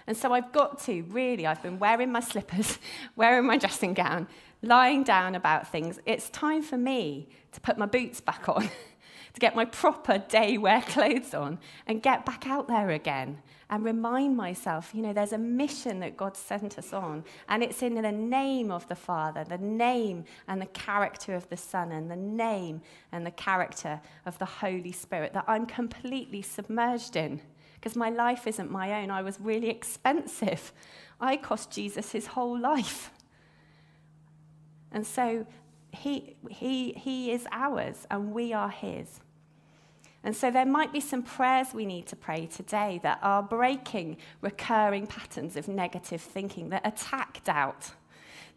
And 0.06 0.14
so 0.14 0.34
I've 0.34 0.52
got 0.52 0.78
to, 0.80 1.00
really, 1.04 1.46
I've 1.46 1.62
been 1.62 1.78
wearing 1.78 2.12
my 2.12 2.20
slippers, 2.20 2.78
wearing 3.16 3.46
my 3.46 3.56
dressing 3.56 3.94
gown, 3.94 4.28
lying 4.60 5.04
down 5.04 5.34
about 5.34 5.72
things. 5.72 5.98
It's 6.04 6.28
time 6.28 6.60
for 6.60 6.76
me 6.76 7.28
to 7.52 7.60
put 7.62 7.78
my 7.78 7.86
boots 7.86 8.20
back 8.20 8.46
on 8.46 8.68
to 9.34 9.40
get 9.40 9.54
my 9.54 9.64
proper 9.64 10.18
day 10.18 10.58
wear 10.58 10.82
clothes 10.82 11.34
on 11.34 11.58
and 11.86 12.02
get 12.02 12.24
back 12.24 12.46
out 12.46 12.68
there 12.68 12.90
again 12.90 13.42
and 13.70 13.84
remind 13.84 14.36
myself, 14.36 14.92
you 14.94 15.02
know, 15.02 15.12
there's 15.12 15.32
a 15.32 15.38
mission 15.38 16.00
that 16.00 16.16
God 16.16 16.36
sent 16.36 16.78
us 16.78 16.92
on, 16.92 17.24
and 17.48 17.62
it's 17.62 17.82
in 17.82 17.94
the 17.94 18.12
name 18.12 18.70
of 18.70 18.88
the 18.88 18.94
Father, 18.94 19.44
the 19.44 19.58
name 19.58 20.24
and 20.46 20.60
the 20.60 20.66
character 20.66 21.34
of 21.34 21.48
the 21.50 21.56
Son, 21.56 21.92
and 21.92 22.10
the 22.10 22.16
name 22.16 22.80
and 23.12 23.26
the 23.26 23.30
character 23.30 24.00
of 24.24 24.38
the 24.38 24.46
Holy 24.46 24.92
Spirit 24.92 25.34
that 25.34 25.44
I'm 25.46 25.66
completely 25.66 26.40
submerged 26.40 27.16
in. 27.16 27.40
Because 27.74 27.94
my 27.94 28.10
life 28.10 28.46
isn't 28.46 28.70
my 28.70 29.02
own. 29.02 29.10
I 29.10 29.22
was 29.22 29.38
really 29.38 29.68
expensive. 29.68 30.72
I 31.20 31.36
cost 31.36 31.70
Jesus 31.70 32.12
his 32.12 32.28
whole 32.28 32.58
life. 32.58 33.12
And 34.90 35.06
so 35.06 35.46
he, 35.92 36.36
he, 36.48 36.92
he 36.92 37.32
is 37.32 37.46
ours, 37.50 38.06
and 38.10 38.32
we 38.32 38.52
are 38.52 38.70
his. 38.70 39.20
And 40.24 40.36
so 40.36 40.50
there 40.50 40.66
might 40.66 40.92
be 40.92 41.00
some 41.00 41.22
prayers 41.22 41.68
we 41.72 41.86
need 41.86 42.06
to 42.08 42.16
pray 42.16 42.46
today 42.46 43.00
that 43.02 43.18
are 43.22 43.42
breaking 43.42 44.16
recurring 44.40 45.06
patterns 45.06 45.56
of 45.56 45.68
negative 45.68 46.20
thinking 46.20 46.70
that 46.70 46.86
attack 46.86 47.42
doubt. 47.44 47.92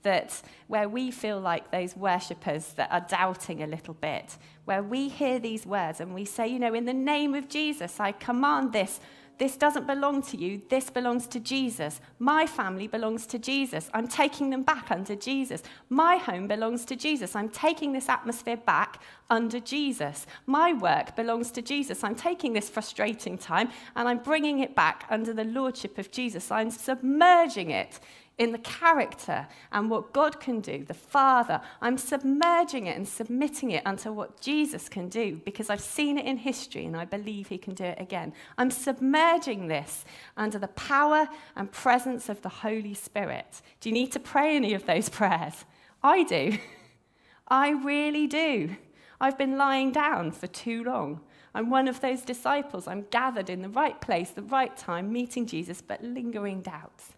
That 0.03 0.41
where 0.65 0.89
we 0.89 1.11
feel 1.11 1.39
like 1.39 1.69
those 1.69 1.95
worshippers 1.95 2.73
that 2.73 2.91
are 2.91 3.05
doubting 3.07 3.61
a 3.61 3.67
little 3.67 3.93
bit, 3.93 4.35
where 4.65 4.81
we 4.81 5.09
hear 5.09 5.37
these 5.37 5.65
words 5.67 5.99
and 5.99 6.15
we 6.15 6.25
say, 6.25 6.47
you 6.47 6.57
know, 6.57 6.73
in 6.73 6.85
the 6.85 6.93
name 6.93 7.35
of 7.35 7.47
Jesus, 7.47 7.99
I 7.99 8.11
command 8.11 8.73
this 8.73 8.99
this 9.41 9.57
doesn't 9.57 9.87
belong 9.87 10.21
to 10.21 10.37
you. 10.37 10.61
This 10.69 10.91
belongs 10.91 11.25
to 11.25 11.39
Jesus. 11.39 11.99
My 12.19 12.45
family 12.45 12.85
belongs 12.85 13.25
to 13.25 13.39
Jesus. 13.39 13.89
I'm 13.91 14.07
taking 14.07 14.51
them 14.51 14.61
back 14.61 14.91
under 14.91 15.15
Jesus. 15.15 15.63
My 15.89 16.17
home 16.17 16.47
belongs 16.47 16.85
to 16.85 16.95
Jesus. 16.95 17.35
I'm 17.35 17.49
taking 17.49 17.91
this 17.91 18.07
atmosphere 18.07 18.57
back 18.57 19.01
under 19.31 19.59
Jesus. 19.59 20.27
My 20.45 20.73
work 20.73 21.15
belongs 21.15 21.49
to 21.53 21.63
Jesus. 21.63 22.03
I'm 22.03 22.13
taking 22.13 22.53
this 22.53 22.69
frustrating 22.69 23.35
time 23.35 23.69
and 23.95 24.07
I'm 24.07 24.19
bringing 24.19 24.59
it 24.59 24.75
back 24.75 25.07
under 25.09 25.33
the 25.33 25.45
lordship 25.45 25.97
of 25.97 26.11
Jesus. 26.11 26.51
I'm 26.51 26.69
submerging 26.69 27.71
it 27.71 27.99
in 28.41 28.51
the 28.51 28.57
character 28.57 29.47
and 29.71 29.87
what 29.87 30.13
God 30.13 30.39
can 30.39 30.61
do, 30.61 30.83
the 30.83 30.95
Father. 30.95 31.61
I'm 31.79 31.95
submerging 31.95 32.87
it 32.87 32.97
and 32.97 33.07
submitting 33.07 33.69
it 33.69 33.85
unto 33.85 34.11
what 34.11 34.41
Jesus 34.41 34.89
can 34.89 35.09
do 35.09 35.39
because 35.45 35.69
I've 35.69 35.79
seen 35.79 36.17
it 36.17 36.25
in 36.25 36.37
history 36.37 36.85
and 36.85 36.97
I 36.97 37.05
believe 37.05 37.49
he 37.49 37.59
can 37.59 37.75
do 37.75 37.83
it 37.83 38.01
again. 38.01 38.33
I'm 38.57 38.71
submerging 38.71 39.67
this 39.67 40.05
under 40.35 40.57
the 40.57 40.69
power 40.69 41.29
and 41.55 41.71
presence 41.71 42.29
of 42.29 42.41
the 42.41 42.49
Holy 42.49 42.95
Spirit. 42.95 43.61
Do 43.79 43.89
you 43.89 43.93
need 43.93 44.11
to 44.13 44.19
pray 44.19 44.55
any 44.55 44.73
of 44.73 44.87
those 44.87 45.07
prayers? 45.19 45.63
I 46.01 46.23
do. 46.23 46.57
I 47.47 47.69
really 47.69 48.25
do. 48.25 48.75
I've 49.19 49.37
been 49.37 49.55
lying 49.55 49.91
down 49.91 50.31
for 50.31 50.47
too 50.47 50.83
long. 50.83 51.21
I'm 51.53 51.69
one 51.69 51.87
of 51.87 52.01
those 52.01 52.23
disciples. 52.23 52.87
I'm 52.87 53.05
gathered 53.11 53.51
in 53.51 53.61
the 53.61 53.69
right 53.69 54.01
place, 54.01 54.31
the 54.31 54.41
right 54.41 54.75
time, 54.75 55.13
meeting 55.13 55.45
Jesus, 55.45 55.79
but 55.79 56.03
lingering 56.03 56.63
doubts. 56.63 57.13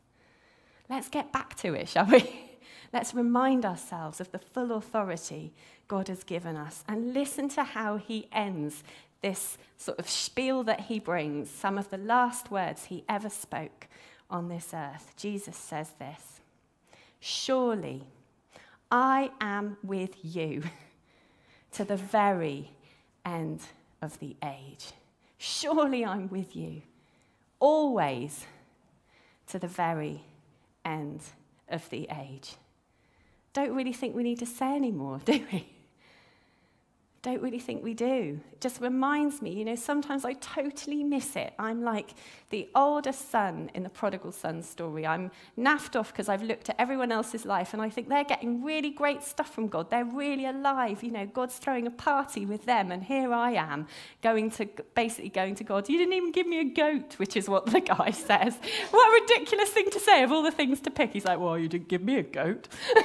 Let's 0.93 1.09
get 1.09 1.31
back 1.31 1.55
to 1.55 1.73
it, 1.73 1.89
shall 1.89 2.05
we? 2.05 2.51
Let's 2.93 3.15
remind 3.15 3.65
ourselves 3.65 4.21
of 4.21 4.31
the 4.31 4.37
full 4.37 4.71
authority 4.73 5.51
God 5.87 6.07
has 6.07 6.23
given 6.23 6.55
us 6.55 6.83
and 6.87 7.15
listen 7.15 7.49
to 7.49 7.63
how 7.63 7.97
he 7.97 8.27
ends 8.31 8.83
this 9.23 9.57
sort 9.75 9.97
of 9.97 10.07
spiel 10.07 10.61
that 10.65 10.81
he 10.81 10.99
brings, 10.99 11.49
some 11.49 11.79
of 11.79 11.89
the 11.89 11.97
last 11.97 12.51
words 12.51 12.85
he 12.85 13.03
ever 13.09 13.31
spoke 13.31 13.87
on 14.29 14.49
this 14.49 14.69
earth. 14.71 15.15
Jesus 15.17 15.57
says 15.57 15.89
this 15.97 16.41
Surely 17.19 18.03
I 18.91 19.31
am 19.41 19.77
with 19.81 20.15
you 20.21 20.61
to 21.71 21.83
the 21.83 21.97
very 21.97 22.69
end 23.25 23.61
of 23.99 24.19
the 24.19 24.35
age. 24.43 24.91
Surely 25.39 26.05
I'm 26.05 26.29
with 26.29 26.55
you, 26.55 26.83
always 27.59 28.45
to 29.47 29.57
the 29.57 29.67
very 29.67 30.21
end 30.85 31.21
of 31.69 31.89
the 31.89 32.07
age. 32.11 32.55
Don't 33.53 33.73
really 33.73 33.93
think 33.93 34.15
we 34.15 34.23
need 34.23 34.39
to 34.39 34.45
say 34.45 34.75
any 34.75 34.91
more, 34.91 35.19
do 35.25 35.43
we? 35.51 35.67
Don't 37.23 37.41
really 37.41 37.59
think 37.59 37.81
we 37.81 37.93
do. 37.93 38.41
It 38.51 38.59
just 38.59 38.81
reminds 38.81 39.41
me, 39.41 39.51
you 39.53 39.63
know, 39.63 39.75
sometimes 39.75 40.25
I 40.25 40.33
totally 40.33 41.05
miss 41.05 41.37
it. 41.37 41.53
I'm 41.57 41.81
like 41.81 42.15
the 42.49 42.69
older 42.75 43.13
son 43.13 43.71
in 43.73 43.83
the 43.83 43.89
prodigal 43.89 44.33
son 44.33 44.61
story. 44.61 45.07
I'm 45.07 45.31
naffed 45.57 45.97
off 45.97 46.11
because 46.11 46.27
I've 46.27 46.43
looked 46.43 46.67
at 46.67 46.75
everyone 46.77 47.13
else's 47.13 47.45
life 47.45 47.71
and 47.71 47.81
I 47.81 47.89
think 47.89 48.09
they're 48.09 48.25
getting 48.25 48.61
really 48.61 48.89
great 48.89 49.23
stuff 49.23 49.53
from 49.53 49.69
God. 49.69 49.89
They're 49.89 50.03
really 50.03 50.45
alive. 50.45 51.01
You 51.01 51.11
know, 51.11 51.25
God's 51.25 51.55
throwing 51.55 51.87
a 51.87 51.91
party 51.91 52.45
with 52.45 52.65
them, 52.65 52.91
and 52.91 53.01
here 53.01 53.33
I 53.33 53.53
am 53.53 53.87
going 54.21 54.51
to 54.51 54.67
basically 54.93 55.29
going 55.29 55.55
to 55.55 55.63
God. 55.63 55.87
You 55.87 55.97
didn't 55.97 56.13
even 56.13 56.33
give 56.33 56.45
me 56.45 56.59
a 56.59 56.65
goat, 56.65 57.13
which 57.19 57.37
is 57.37 57.47
what 57.47 57.67
the 57.67 57.79
guy 57.79 58.11
says. 58.29 58.57
what 58.91 59.07
a 59.07 59.21
ridiculous 59.21 59.69
thing 59.69 59.89
to 59.91 59.99
say 59.99 60.23
of 60.23 60.31
all 60.33 60.43
the 60.43 60.51
things 60.51 60.81
to 60.81 60.91
pick. 60.91 61.13
He's 61.13 61.25
like, 61.25 61.39
Well, 61.39 61.57
you 61.57 61.69
didn't 61.69 61.87
give 61.87 62.03
me 62.03 62.17
a 62.17 62.23
goat. 62.23 62.67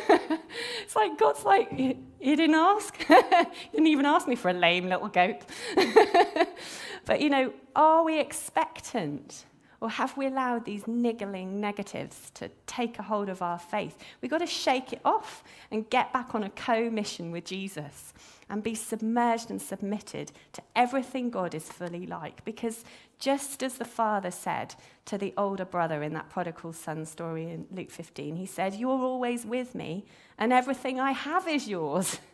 it's 0.83 0.97
like 0.97 1.17
God's 1.17 1.45
like, 1.45 1.71
You 1.73 1.97
didn't 2.21 2.57
ask? 2.57 2.99
you 3.09 3.25
didn't 3.73 3.87
even 3.87 4.08
ask 4.09 4.27
me 4.27 4.35
for 4.35 4.49
a 4.49 4.55
lame 4.55 4.89
little 4.89 5.09
goat. 5.09 5.43
but, 7.05 7.21
you 7.21 7.31
know, 7.31 7.53
are 7.77 8.05
we 8.05 8.19
expectant? 8.21 9.45
Or 9.81 9.89
have 9.89 10.17
we 10.17 10.27
allowed 10.27 10.65
these 10.65 10.89
niggling 10.89 11.61
negatives 11.61 12.31
to 12.35 12.51
take 12.67 12.99
a 12.99 13.03
hold 13.03 13.29
of 13.29 13.43
our 13.43 13.61
faith? 13.61 13.97
We've 14.21 14.31
got 14.31 14.39
to 14.39 14.47
shake 14.47 14.93
it 14.93 15.01
off 15.05 15.45
and 15.71 15.89
get 15.89 16.13
back 16.13 16.35
on 16.35 16.43
a 16.43 16.51
co 16.51 16.91
mission 16.91 17.31
with 17.31 17.45
Jesus 17.45 18.13
and 18.51 18.63
be 18.63 18.75
submerged 18.75 19.51
and 19.51 19.63
submitted 19.63 20.33
to 20.55 20.63
everything 20.75 21.31
God 21.31 21.55
is 21.55 21.71
fully 21.71 22.07
like. 22.07 22.45
Because 22.45 22.85
just 23.21 23.63
as 23.63 23.75
the 23.75 23.85
father 23.85 24.33
said 24.33 24.75
to 25.05 25.17
the 25.17 25.33
older 25.37 25.65
brother 25.65 26.03
in 26.03 26.13
that 26.15 26.29
prodigal 26.29 26.73
son 26.73 27.05
story 27.05 27.49
in 27.49 27.67
Luke 27.71 27.91
15, 27.91 28.35
he 28.35 28.47
said, 28.47 28.75
You're 28.75 28.91
always 28.91 29.47
with 29.47 29.77
me, 29.77 30.07
and 30.39 30.53
everything 30.53 30.99
I 30.99 31.13
have 31.13 31.47
is 31.47 31.69
yours. 31.69 32.19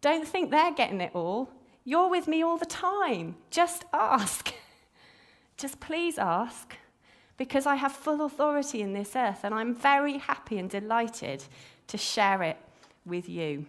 Don't 0.00 0.26
think 0.26 0.50
they're 0.50 0.74
getting 0.74 1.00
it 1.00 1.12
all. 1.14 1.50
You're 1.84 2.08
with 2.08 2.28
me 2.28 2.42
all 2.42 2.56
the 2.56 2.66
time. 2.66 3.36
Just 3.50 3.84
ask. 3.92 4.52
Just 5.56 5.80
please 5.80 6.18
ask, 6.18 6.76
because 7.38 7.64
I 7.64 7.76
have 7.76 7.92
full 7.92 8.24
authority 8.24 8.82
in 8.82 8.92
this 8.92 9.16
earth, 9.16 9.40
and 9.42 9.54
I'm 9.54 9.74
very 9.74 10.18
happy 10.18 10.58
and 10.58 10.68
delighted 10.68 11.44
to 11.86 11.96
share 11.96 12.42
it 12.42 12.58
with 13.06 13.28
you. 13.28 13.64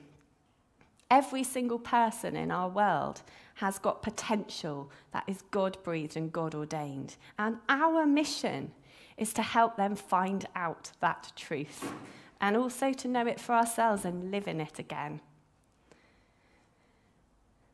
Every 1.09 1.43
single 1.43 1.79
person 1.79 2.35
in 2.35 2.51
our 2.51 2.67
world 2.67 3.21
has 3.55 3.79
got 3.79 4.01
potential 4.01 4.91
that 5.13 5.23
is 5.27 5.43
God 5.51 5.77
breathed 5.83 6.17
and 6.17 6.31
God 6.31 6.53
ordained. 6.53 7.15
And 7.39 7.57
our 7.69 8.05
mission 8.05 8.71
is 9.17 9.33
to 9.33 9.41
help 9.41 9.77
them 9.77 9.95
find 9.95 10.45
out 10.55 10.91
that 10.99 11.31
truth 11.35 11.91
and 12.39 12.55
also 12.55 12.93
to 12.93 13.07
know 13.07 13.25
it 13.25 13.39
for 13.39 13.53
ourselves 13.53 14.05
and 14.05 14.31
live 14.31 14.47
in 14.47 14.61
it 14.61 14.79
again. 14.79 15.21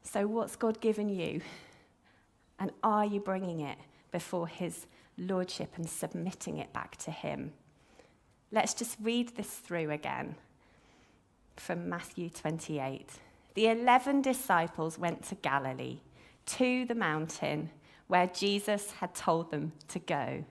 So, 0.03 0.27
what's 0.27 0.55
God 0.55 0.79
given 0.81 1.09
you? 1.09 1.41
And 2.59 2.71
are 2.83 3.05
you 3.05 3.19
bringing 3.19 3.61
it 3.61 3.77
before 4.11 4.47
His 4.47 4.85
Lordship 5.17 5.73
and 5.75 5.89
submitting 5.89 6.57
it 6.57 6.71
back 6.73 6.97
to 6.97 7.11
Him? 7.11 7.53
Let's 8.51 8.73
just 8.73 8.97
read 9.01 9.35
this 9.35 9.49
through 9.49 9.91
again 9.91 10.35
from 11.55 11.89
Matthew 11.89 12.29
28. 12.29 13.09
The 13.55 13.67
eleven 13.67 14.21
disciples 14.21 14.99
went 14.99 15.23
to 15.25 15.35
Galilee, 15.35 15.99
to 16.45 16.85
the 16.85 16.95
mountain 16.95 17.69
where 18.07 18.27
Jesus 18.27 18.91
had 18.91 19.15
told 19.15 19.51
them 19.51 19.71
to 19.87 19.99
go. 19.99 20.43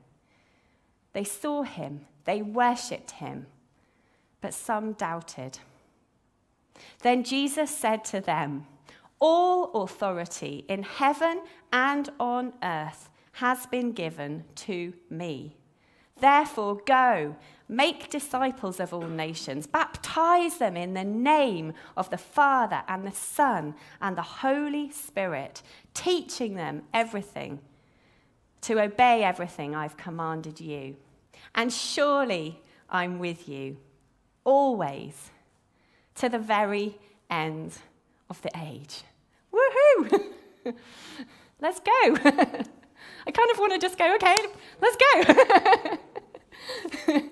They 1.12 1.24
saw 1.24 1.62
him, 1.62 2.06
they 2.24 2.42
worshipped 2.42 3.12
him, 3.12 3.46
but 4.40 4.54
some 4.54 4.92
doubted. 4.94 5.58
Then 7.02 7.22
Jesus 7.22 7.70
said 7.70 8.04
to 8.06 8.20
them, 8.20 8.66
all 9.22 9.85
authority 9.85 10.64
in 10.68 10.82
heaven 10.82 11.40
and 11.72 12.11
on 12.18 12.52
earth 12.61 13.08
has 13.35 13.66
been 13.66 13.92
given 13.92 14.42
to 14.56 14.92
me. 15.08 15.56
Therefore, 16.20 16.80
go, 16.85 17.37
make 17.68 18.11
disciples 18.11 18.80
of 18.80 18.92
all 18.92 19.06
nations, 19.06 19.68
baptize 19.68 20.58
them 20.58 20.76
in 20.76 20.94
the 20.94 21.04
name 21.04 21.72
of 21.96 22.11
the 22.11 22.18
Father 22.18 22.82
and 22.88 23.06
the 23.06 23.12
Son 23.12 23.74
and 24.00 24.18
the 24.18 24.22
Holy 24.22 24.90
Spirit, 24.90 25.62
teaching 25.94 26.54
them 26.54 26.82
everything, 26.92 27.61
to 28.62 28.80
obey 28.80 29.22
everything 29.22 29.74
I've 29.74 29.96
commanded 29.96 30.61
you. 30.61 30.96
And 31.54 31.72
surely 31.72 32.61
I'm 32.90 33.20
with 33.20 33.48
you 33.48 33.76
always 34.44 35.30
to 36.16 36.28
the 36.28 36.38
very 36.40 36.98
end 37.30 37.78
of 38.28 38.42
the 38.42 38.50
age. 38.56 39.04
Woohoo! 39.52 40.24
let's 41.60 41.80
go. 41.80 41.92
I 43.26 43.30
kind 43.30 43.50
of 43.50 43.58
want 43.58 43.72
to 43.72 43.78
just 43.78 43.98
go, 43.98 44.14
okay, 44.16 44.36
let's 44.80 44.96
go. 44.96 45.98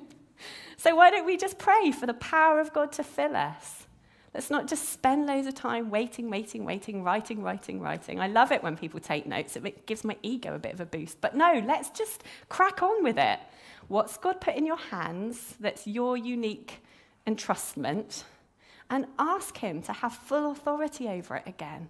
so, 0.77 0.95
why 0.95 1.11
don't 1.11 1.27
we 1.27 1.37
just 1.37 1.59
pray 1.59 1.91
for 1.93 2.07
the 2.07 2.15
power 2.15 2.61
of 2.61 2.73
God 2.73 2.93
to 2.93 3.03
fill 3.03 3.37
us? 3.37 3.87
Let's 4.33 4.51
not 4.51 4.69
just 4.69 4.91
spend 4.91 5.27
loads 5.27 5.49
of 5.49 5.55
time 5.55 5.91
waiting, 5.91 6.31
waiting, 6.31 6.65
waiting, 6.65 7.03
writing, 7.03 7.43
writing, 7.43 7.81
writing. 7.81 8.21
I 8.21 8.29
love 8.29 8.53
it 8.53 8.63
when 8.63 8.77
people 8.77 9.01
take 9.01 9.27
notes, 9.27 9.57
it 9.57 9.87
gives 9.87 10.05
my 10.05 10.17
ego 10.23 10.55
a 10.55 10.59
bit 10.59 10.73
of 10.73 10.81
a 10.81 10.87
boost. 10.87 11.21
But 11.21 11.35
no, 11.35 11.61
let's 11.67 11.91
just 11.91 12.23
crack 12.49 12.81
on 12.83 13.03
with 13.03 13.19
it. 13.19 13.41
What's 13.89 14.17
God 14.17 14.41
put 14.41 14.55
in 14.55 14.67
your 14.67 14.77
hands 14.77 15.57
that's 15.59 15.85
your 15.87 16.17
unique 16.17 16.81
entrustment? 17.27 18.23
And 18.89 19.07
ask 19.19 19.57
Him 19.59 19.83
to 19.83 19.93
have 19.93 20.13
full 20.13 20.53
authority 20.53 21.09
over 21.09 21.37
it 21.37 21.47
again. 21.47 21.89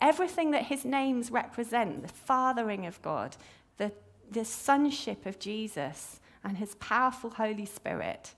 Everything 0.00 0.52
that 0.52 0.64
his 0.64 0.84
names 0.84 1.30
represent 1.30 2.02
the 2.02 2.08
fathering 2.08 2.86
of 2.86 3.00
God, 3.02 3.36
the, 3.78 3.92
the 4.30 4.44
sonship 4.44 5.26
of 5.26 5.38
Jesus, 5.38 6.20
and 6.44 6.58
his 6.58 6.76
powerful 6.76 7.30
Holy 7.30 7.66
Spirit. 7.66 8.34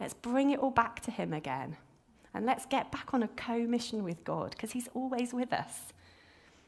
Let's 0.00 0.14
bring 0.14 0.50
it 0.50 0.58
all 0.58 0.70
back 0.70 1.00
to 1.00 1.10
him 1.10 1.32
again. 1.32 1.76
And 2.34 2.44
let's 2.44 2.66
get 2.66 2.92
back 2.92 3.14
on 3.14 3.22
a 3.22 3.28
co 3.28 3.58
mission 3.60 4.04
with 4.04 4.22
God 4.24 4.50
because 4.50 4.72
he's 4.72 4.88
always 4.94 5.32
with 5.32 5.52
us. 5.52 5.92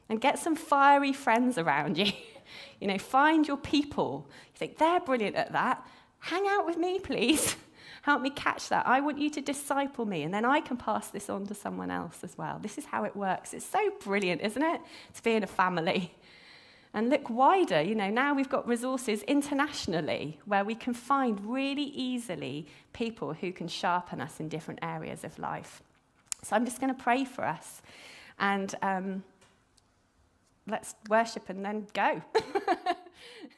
And 0.08 0.20
get 0.20 0.38
some 0.38 0.56
fiery 0.56 1.12
friends 1.12 1.58
around 1.58 1.98
you. 1.98 2.12
you 2.80 2.86
know, 2.86 2.96
find 2.96 3.46
your 3.46 3.58
people. 3.58 4.26
You 4.54 4.58
think 4.58 4.78
they're 4.78 5.00
brilliant 5.00 5.36
at 5.36 5.52
that. 5.52 5.86
Hang 6.20 6.46
out 6.48 6.64
with 6.64 6.78
me, 6.78 6.98
please. 6.98 7.56
Help 8.02 8.22
me 8.22 8.30
catch 8.30 8.68
that. 8.68 8.86
I 8.86 9.00
want 9.00 9.18
you 9.18 9.30
to 9.30 9.40
disciple 9.40 10.06
me, 10.06 10.22
and 10.22 10.32
then 10.32 10.44
I 10.44 10.60
can 10.60 10.76
pass 10.76 11.08
this 11.08 11.28
on 11.28 11.46
to 11.46 11.54
someone 11.54 11.90
else 11.90 12.18
as 12.22 12.38
well. 12.38 12.58
This 12.60 12.78
is 12.78 12.86
how 12.86 13.04
it 13.04 13.16
works. 13.16 13.52
It's 13.52 13.66
so 13.66 13.90
brilliant, 14.04 14.40
isn't 14.42 14.62
it? 14.62 14.80
To 15.14 15.22
be 15.22 15.32
in 15.32 15.42
a 15.42 15.48
family. 15.48 16.14
And 16.94 17.10
look 17.10 17.28
wider, 17.28 17.82
you 17.82 17.94
know, 17.94 18.08
now 18.08 18.34
we've 18.34 18.48
got 18.48 18.66
resources 18.66 19.22
internationally 19.24 20.38
where 20.46 20.64
we 20.64 20.74
can 20.74 20.94
find 20.94 21.38
really 21.44 21.82
easily 21.82 22.66
people 22.92 23.34
who 23.34 23.52
can 23.52 23.68
sharpen 23.68 24.20
us 24.20 24.40
in 24.40 24.48
different 24.48 24.80
areas 24.82 25.22
of 25.22 25.38
life. 25.38 25.82
So 26.42 26.56
I'm 26.56 26.64
just 26.64 26.80
going 26.80 26.94
to 26.94 27.00
pray 27.00 27.24
for 27.24 27.44
us 27.44 27.82
and 28.38 28.74
um, 28.80 29.22
let's 30.66 30.94
worship 31.08 31.48
and 31.48 31.64
then 31.64 31.86
go. 31.92 32.22